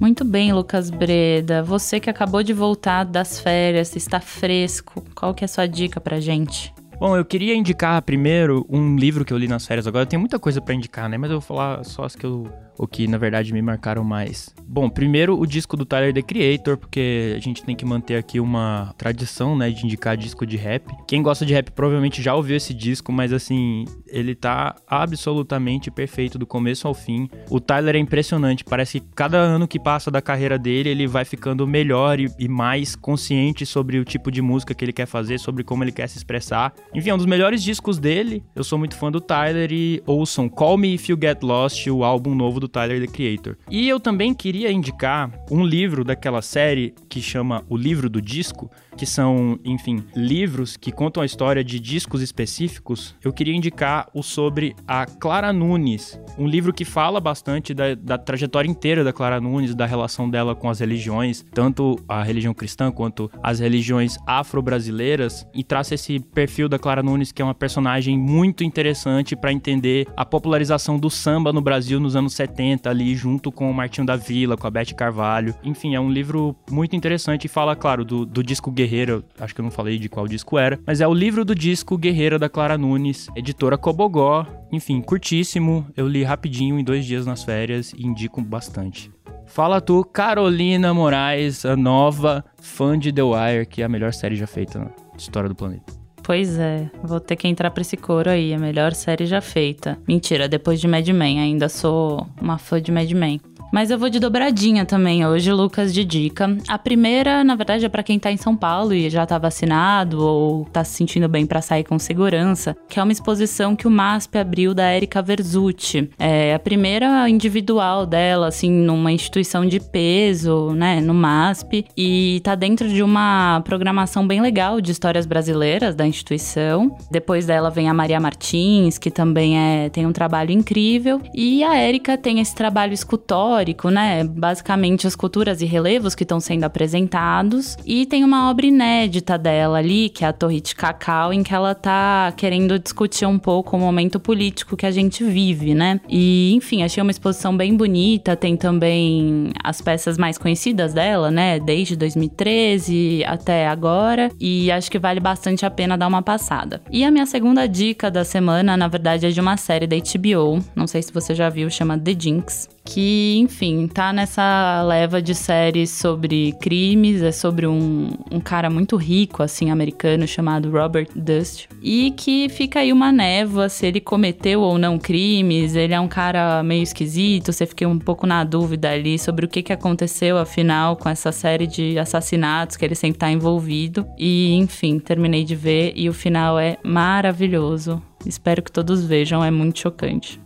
Muito 0.00 0.24
bem, 0.24 0.52
Lucas 0.52 0.90
Breda. 0.90 1.62
Você 1.62 2.00
que 2.00 2.10
acabou 2.10 2.42
de 2.42 2.52
voltar 2.52 3.04
das 3.04 3.38
férias, 3.38 3.94
está 3.94 4.18
fresco. 4.18 5.04
Qual 5.14 5.32
que 5.32 5.44
é 5.44 5.46
a 5.46 5.48
sua 5.48 5.68
dica 5.68 6.00
pra 6.00 6.18
gente? 6.18 6.74
Bom, 6.98 7.16
eu 7.16 7.24
queria 7.24 7.54
indicar 7.54 8.02
primeiro 8.02 8.66
um 8.68 8.96
livro 8.96 9.24
que 9.24 9.32
eu 9.32 9.38
li 9.38 9.46
nas 9.46 9.64
férias 9.64 9.86
agora. 9.86 10.04
Tem 10.04 10.18
muita 10.18 10.40
coisa 10.40 10.60
para 10.60 10.74
indicar, 10.74 11.08
né? 11.08 11.16
Mas 11.16 11.30
eu 11.30 11.38
vou 11.38 11.46
falar 11.46 11.84
só 11.84 12.02
as 12.02 12.16
que 12.16 12.26
eu 12.26 12.50
o 12.80 12.86
que 12.86 13.06
na 13.06 13.18
verdade 13.18 13.52
me 13.52 13.60
marcaram 13.60 14.02
mais. 14.02 14.54
Bom, 14.66 14.88
primeiro 14.88 15.38
o 15.38 15.46
disco 15.46 15.76
do 15.76 15.84
Tyler 15.84 16.14
The 16.14 16.22
Creator, 16.22 16.78
porque 16.78 17.34
a 17.36 17.38
gente 17.38 17.62
tem 17.62 17.76
que 17.76 17.84
manter 17.84 18.16
aqui 18.16 18.40
uma 18.40 18.94
tradição, 18.96 19.54
né, 19.54 19.68
de 19.68 19.84
indicar 19.84 20.16
disco 20.16 20.46
de 20.46 20.56
rap. 20.56 20.90
Quem 21.06 21.22
gosta 21.22 21.44
de 21.44 21.52
rap 21.52 21.70
provavelmente 21.72 22.22
já 22.22 22.34
ouviu 22.34 22.56
esse 22.56 22.72
disco, 22.72 23.12
mas 23.12 23.34
assim, 23.34 23.84
ele 24.06 24.34
tá 24.34 24.76
absolutamente 24.88 25.90
perfeito 25.90 26.38
do 26.38 26.46
começo 26.46 26.88
ao 26.88 26.94
fim. 26.94 27.28
O 27.50 27.60
Tyler 27.60 27.96
é 27.96 27.98
impressionante, 27.98 28.64
parece 28.64 29.00
que 29.00 29.06
cada 29.14 29.36
ano 29.36 29.68
que 29.68 29.78
passa 29.78 30.10
da 30.10 30.22
carreira 30.22 30.58
dele, 30.58 30.88
ele 30.88 31.06
vai 31.06 31.26
ficando 31.26 31.66
melhor 31.66 32.18
e, 32.18 32.30
e 32.38 32.48
mais 32.48 32.96
consciente 32.96 33.66
sobre 33.66 33.98
o 33.98 34.04
tipo 34.06 34.30
de 34.30 34.40
música 34.40 34.72
que 34.72 34.82
ele 34.82 34.92
quer 34.92 35.06
fazer, 35.06 35.38
sobre 35.38 35.62
como 35.62 35.84
ele 35.84 35.92
quer 35.92 36.08
se 36.08 36.16
expressar. 36.16 36.72
Enfim, 36.94 37.10
é 37.10 37.14
um 37.14 37.18
dos 37.18 37.26
melhores 37.26 37.62
discos 37.62 37.98
dele. 37.98 38.42
Eu 38.56 38.64
sou 38.64 38.78
muito 38.78 38.96
fã 38.96 39.12
do 39.12 39.20
Tyler 39.20 39.70
e 39.70 40.02
ouçam 40.06 40.48
Call 40.48 40.78
Me 40.78 40.94
If 40.94 41.10
You 41.10 41.18
Get 41.20 41.42
Lost, 41.42 41.86
o 41.88 42.04
álbum 42.04 42.34
novo 42.34 42.58
do 42.58 42.69
Tyler, 42.70 43.00
The 43.00 43.12
Creator. 43.12 43.56
E 43.70 43.88
eu 43.88 44.00
também 44.00 44.32
queria 44.32 44.70
indicar 44.70 45.30
um 45.50 45.64
livro 45.64 46.04
daquela 46.04 46.42
série 46.42 46.94
que 47.08 47.20
chama 47.20 47.64
O 47.68 47.76
Livro 47.76 48.08
do 48.08 48.22
Disco, 48.22 48.70
que 48.96 49.06
são, 49.06 49.58
enfim, 49.64 50.04
livros 50.14 50.76
que 50.76 50.92
contam 50.92 51.22
a 51.22 51.26
história 51.26 51.64
de 51.64 51.80
discos 51.80 52.20
específicos, 52.20 53.14
eu 53.24 53.32
queria 53.32 53.54
indicar 53.54 54.08
o 54.12 54.22
sobre 54.22 54.76
a 54.86 55.06
Clara 55.06 55.52
Nunes, 55.52 56.20
um 56.38 56.46
livro 56.46 56.72
que 56.72 56.84
fala 56.84 57.18
bastante 57.18 57.72
da, 57.72 57.94
da 57.94 58.18
trajetória 58.18 58.68
inteira 58.68 59.02
da 59.02 59.12
Clara 59.12 59.40
Nunes, 59.40 59.74
da 59.74 59.86
relação 59.86 60.28
dela 60.28 60.54
com 60.54 60.68
as 60.68 60.80
religiões, 60.80 61.44
tanto 61.52 61.98
a 62.06 62.22
religião 62.22 62.52
cristã 62.52 62.92
quanto 62.92 63.30
as 63.42 63.58
religiões 63.58 64.18
afro-brasileiras, 64.26 65.46
e 65.54 65.64
traça 65.64 65.94
esse 65.94 66.20
perfil 66.20 66.68
da 66.68 66.78
Clara 66.78 67.02
Nunes, 67.02 67.32
que 67.32 67.40
é 67.40 67.44
uma 67.44 67.54
personagem 67.54 68.18
muito 68.18 68.62
interessante 68.62 69.34
para 69.34 69.52
entender 69.52 70.06
a 70.16 70.24
popularização 70.24 70.98
do 70.98 71.08
samba 71.08 71.52
no 71.52 71.60
Brasil 71.60 71.98
nos 71.98 72.16
anos 72.16 72.34
70, 72.34 72.59
ali 72.88 73.14
junto 73.14 73.50
com 73.50 73.70
o 73.70 73.74
Martinho 73.74 74.06
da 74.06 74.16
Vila, 74.16 74.56
com 74.56 74.66
a 74.66 74.70
Beth 74.70 74.94
Carvalho. 74.96 75.54
Enfim, 75.64 75.94
é 75.94 76.00
um 76.00 76.10
livro 76.10 76.54
muito 76.70 76.94
interessante 76.94 77.44
e 77.44 77.48
fala, 77.48 77.74
claro, 77.74 78.04
do, 78.04 78.26
do 78.26 78.42
disco 78.42 78.70
Guerreiro 78.70 79.24
acho 79.38 79.54
que 79.54 79.60
eu 79.60 79.64
não 79.64 79.70
falei 79.70 79.98
de 79.98 80.08
qual 80.08 80.26
disco 80.28 80.58
era, 80.58 80.78
mas 80.86 81.00
é 81.00 81.08
o 81.08 81.14
livro 81.14 81.44
do 81.44 81.54
disco 81.54 81.96
Guerreira 81.96 82.38
da 82.38 82.48
Clara 82.48 82.76
Nunes, 82.76 83.28
editora 83.34 83.78
Cobogó. 83.78 84.46
Enfim, 84.72 85.00
curtíssimo, 85.00 85.86
eu 85.96 86.06
li 86.06 86.22
rapidinho 86.22 86.78
em 86.78 86.84
dois 86.84 87.04
dias 87.04 87.26
nas 87.26 87.42
férias 87.42 87.92
e 87.96 88.06
indico 88.06 88.40
bastante. 88.40 89.10
Fala 89.46 89.80
tu, 89.80 90.04
Carolina 90.04 90.94
Moraes, 90.94 91.64
a 91.64 91.76
nova 91.76 92.44
fã 92.60 92.96
de 92.96 93.12
The 93.12 93.22
Wire, 93.22 93.66
que 93.66 93.82
é 93.82 93.84
a 93.84 93.88
melhor 93.88 94.12
série 94.12 94.36
já 94.36 94.46
feita 94.46 94.78
na 94.78 94.90
história 95.16 95.48
do 95.48 95.56
planeta. 95.56 95.99
Pois 96.22 96.58
é, 96.58 96.90
vou 97.02 97.18
ter 97.18 97.36
que 97.36 97.48
entrar 97.48 97.70
pra 97.70 97.80
esse 97.80 97.96
coro 97.96 98.30
aí, 98.30 98.54
a 98.54 98.58
melhor 98.58 98.94
série 98.94 99.26
já 99.26 99.40
feita. 99.40 99.98
Mentira, 100.06 100.48
depois 100.48 100.80
de 100.80 100.86
Mad 100.86 101.06
Men, 101.08 101.40
ainda 101.40 101.68
sou 101.68 102.26
uma 102.40 102.58
fã 102.58 102.80
de 102.80 102.92
Mad 102.92 103.10
Men. 103.10 103.40
Mas 103.72 103.90
eu 103.90 103.98
vou 103.98 104.10
de 104.10 104.18
dobradinha 104.18 104.84
também 104.84 105.24
hoje, 105.24 105.52
Lucas, 105.52 105.94
de 105.94 106.04
dica. 106.04 106.56
A 106.66 106.76
primeira, 106.76 107.44
na 107.44 107.54
verdade, 107.54 107.84
é 107.84 107.88
para 107.88 108.02
quem 108.02 108.18
tá 108.18 108.32
em 108.32 108.36
São 108.36 108.56
Paulo 108.56 108.92
e 108.92 109.08
já 109.08 109.24
tá 109.24 109.38
vacinado 109.38 110.20
ou 110.20 110.64
tá 110.64 110.82
se 110.82 110.94
sentindo 110.94 111.28
bem 111.28 111.46
para 111.46 111.62
sair 111.62 111.84
com 111.84 111.98
segurança, 111.98 112.76
que 112.88 112.98
é 112.98 113.02
uma 113.02 113.12
exposição 113.12 113.76
que 113.76 113.86
o 113.86 113.90
MASP 113.90 114.38
abriu 114.38 114.74
da 114.74 114.94
Erika 114.94 115.22
Verzutti. 115.22 116.10
É 116.18 116.52
a 116.54 116.58
primeira 116.58 117.28
individual 117.28 118.04
dela, 118.06 118.48
assim, 118.48 118.70
numa 118.70 119.12
instituição 119.12 119.64
de 119.64 119.78
peso, 119.78 120.72
né, 120.72 121.00
no 121.00 121.14
MASP, 121.14 121.86
e 121.96 122.40
tá 122.42 122.56
dentro 122.56 122.88
de 122.88 123.02
uma 123.04 123.60
programação 123.64 124.26
bem 124.26 124.40
legal 124.40 124.80
de 124.80 124.90
histórias 124.90 125.26
brasileiras 125.26 125.94
da 125.94 126.06
instituição. 126.06 126.96
Depois 127.08 127.46
dela 127.46 127.70
vem 127.70 127.88
a 127.88 127.94
Maria 127.94 128.18
Martins, 128.18 128.98
que 128.98 129.12
também 129.12 129.58
é, 129.58 129.88
tem 129.90 130.06
um 130.06 130.12
trabalho 130.12 130.50
incrível, 130.50 131.20
e 131.32 131.62
a 131.62 131.80
Erika 131.80 132.18
tem 132.18 132.40
esse 132.40 132.54
trabalho 132.54 132.92
escultórico 132.92 133.59
histórico, 133.60 133.90
né? 133.90 134.24
Basicamente 134.24 135.06
as 135.06 135.14
culturas 135.14 135.60
e 135.60 135.66
relevos 135.66 136.14
que 136.14 136.22
estão 136.22 136.40
sendo 136.40 136.64
apresentados. 136.64 137.76
E 137.84 138.06
tem 138.06 138.24
uma 138.24 138.50
obra 138.50 138.66
inédita 138.66 139.36
dela 139.36 139.78
ali, 139.78 140.08
que 140.08 140.24
é 140.24 140.28
a 140.28 140.32
Torre 140.32 140.60
de 140.60 140.74
Cacau, 140.74 141.32
em 141.32 141.42
que 141.42 141.54
ela 141.54 141.74
tá 141.74 142.32
querendo 142.36 142.78
discutir 142.78 143.26
um 143.26 143.38
pouco 143.38 143.76
o 143.76 143.80
momento 143.80 144.18
político 144.18 144.76
que 144.76 144.86
a 144.86 144.90
gente 144.90 145.22
vive, 145.24 145.74
né? 145.74 146.00
E, 146.08 146.52
enfim, 146.54 146.82
achei 146.82 147.02
uma 147.02 147.10
exposição 147.10 147.56
bem 147.56 147.76
bonita. 147.76 148.34
Tem 148.34 148.56
também 148.56 149.52
as 149.62 149.80
peças 149.80 150.16
mais 150.16 150.38
conhecidas 150.38 150.94
dela, 150.94 151.30
né? 151.30 151.60
Desde 151.60 151.96
2013 151.96 153.24
até 153.26 153.68
agora. 153.68 154.30
E 154.40 154.70
acho 154.70 154.90
que 154.90 154.98
vale 154.98 155.20
bastante 155.20 155.66
a 155.66 155.70
pena 155.70 155.98
dar 155.98 156.06
uma 156.06 156.22
passada. 156.22 156.80
E 156.90 157.04
a 157.04 157.10
minha 157.10 157.26
segunda 157.26 157.66
dica 157.66 158.10
da 158.10 158.24
semana, 158.24 158.76
na 158.76 158.88
verdade, 158.88 159.26
é 159.26 159.30
de 159.30 159.40
uma 159.40 159.56
série 159.56 159.86
da 159.86 159.96
HBO. 159.96 160.64
Não 160.74 160.86
sei 160.86 161.02
se 161.02 161.12
você 161.12 161.34
já 161.34 161.48
viu, 161.48 161.68
chama 161.68 161.98
The 161.98 162.16
Jinx 162.18 162.79
que, 162.84 163.38
enfim, 163.38 163.86
tá 163.86 164.12
nessa 164.12 164.82
leva 164.82 165.20
de 165.20 165.34
séries 165.34 165.90
sobre 165.90 166.52
crimes, 166.60 167.22
é 167.22 167.32
sobre 167.32 167.66
um, 167.66 168.10
um 168.30 168.40
cara 168.40 168.70
muito 168.70 168.96
rico, 168.96 169.42
assim, 169.42 169.70
americano, 169.70 170.26
chamado 170.26 170.70
Robert 170.70 171.08
Dust, 171.14 171.66
e 171.82 172.12
que 172.12 172.48
fica 172.48 172.80
aí 172.80 172.92
uma 172.92 173.12
névoa 173.12 173.68
se 173.68 173.86
ele 173.86 174.00
cometeu 174.00 174.60
ou 174.60 174.78
não 174.78 174.98
crimes, 174.98 175.74
ele 175.74 175.94
é 175.94 176.00
um 176.00 176.08
cara 176.08 176.62
meio 176.62 176.82
esquisito, 176.82 177.52
você 177.52 177.66
fica 177.66 177.86
um 177.86 177.98
pouco 177.98 178.26
na 178.26 178.44
dúvida 178.44 178.90
ali 178.90 179.18
sobre 179.18 179.44
o 179.44 179.48
que, 179.48 179.62
que 179.62 179.72
aconteceu, 179.72 180.38
afinal, 180.38 180.96
com 180.96 181.08
essa 181.08 181.32
série 181.32 181.66
de 181.66 181.98
assassinatos 181.98 182.76
que 182.76 182.84
ele 182.84 182.94
sempre 182.94 183.18
tá 183.18 183.30
envolvido, 183.30 184.06
e, 184.18 184.54
enfim, 184.54 184.98
terminei 184.98 185.44
de 185.44 185.54
ver 185.54 185.92
e 185.94 186.08
o 186.08 186.12
final 186.12 186.58
é 186.58 186.76
maravilhoso. 186.82 188.02
Espero 188.26 188.62
que 188.62 188.70
todos 188.70 189.04
vejam, 189.04 189.42
é 189.42 189.50
muito 189.50 189.78
chocante. 189.78 190.40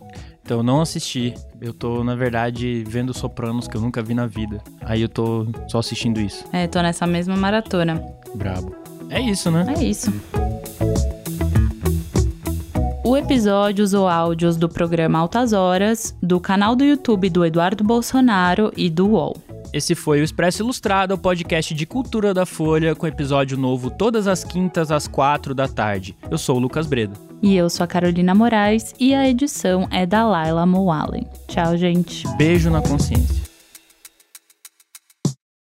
Então, 0.45 0.61
não 0.61 0.79
assisti. 0.79 1.33
Eu 1.59 1.73
tô, 1.73 2.03
na 2.03 2.13
verdade, 2.13 2.83
vendo 2.87 3.15
Sopranos 3.15 3.67
que 3.67 3.75
eu 3.75 3.81
nunca 3.81 4.03
vi 4.03 4.13
na 4.13 4.27
vida. 4.27 4.61
Aí 4.81 5.01
eu 5.01 5.09
tô 5.09 5.47
só 5.67 5.79
assistindo 5.79 6.21
isso. 6.21 6.45
É, 6.53 6.67
tô 6.67 6.79
nessa 6.83 7.07
mesma 7.07 7.35
maratona. 7.35 7.99
Brabo. 8.35 8.75
É 9.09 9.19
isso, 9.19 9.49
né? 9.49 9.73
É 9.75 9.83
isso. 9.83 10.13
O 13.03 13.17
episódio 13.17 13.83
usou 13.83 14.07
áudios 14.07 14.55
do 14.55 14.69
programa 14.69 15.17
Altas 15.17 15.51
Horas, 15.51 16.15
do 16.21 16.39
canal 16.39 16.75
do 16.75 16.83
YouTube 16.83 17.27
do 17.31 17.43
Eduardo 17.43 17.83
Bolsonaro 17.83 18.71
e 18.77 18.87
do 18.87 19.07
UOL. 19.07 19.35
Esse 19.73 19.95
foi 19.95 20.21
o 20.21 20.23
Expresso 20.23 20.61
Ilustrado, 20.61 21.15
o 21.15 21.17
podcast 21.17 21.73
de 21.73 21.87
cultura 21.87 22.35
da 22.35 22.45
Folha, 22.45 22.95
com 22.95 23.07
episódio 23.07 23.57
novo 23.57 23.89
todas 23.89 24.27
as 24.27 24.43
quintas 24.43 24.91
às 24.91 25.07
quatro 25.07 25.55
da 25.55 25.67
tarde. 25.67 26.15
Eu 26.29 26.37
sou 26.37 26.57
o 26.57 26.59
Lucas 26.59 26.85
Bredo. 26.85 27.24
E 27.45 27.55
eu 27.55 27.69
sou 27.69 27.83
a 27.83 27.87
Carolina 27.87 28.33
Moraes 28.33 28.95
e 28.99 29.13
a 29.13 29.29
edição 29.29 29.87
é 29.91 30.03
da 30.03 30.25
Laila 30.25 30.65
Moalen. 30.65 31.27
Tchau, 31.47 31.77
gente. 31.77 32.27
Beijo 32.37 32.71
na 32.71 32.81
consciência. 32.81 33.45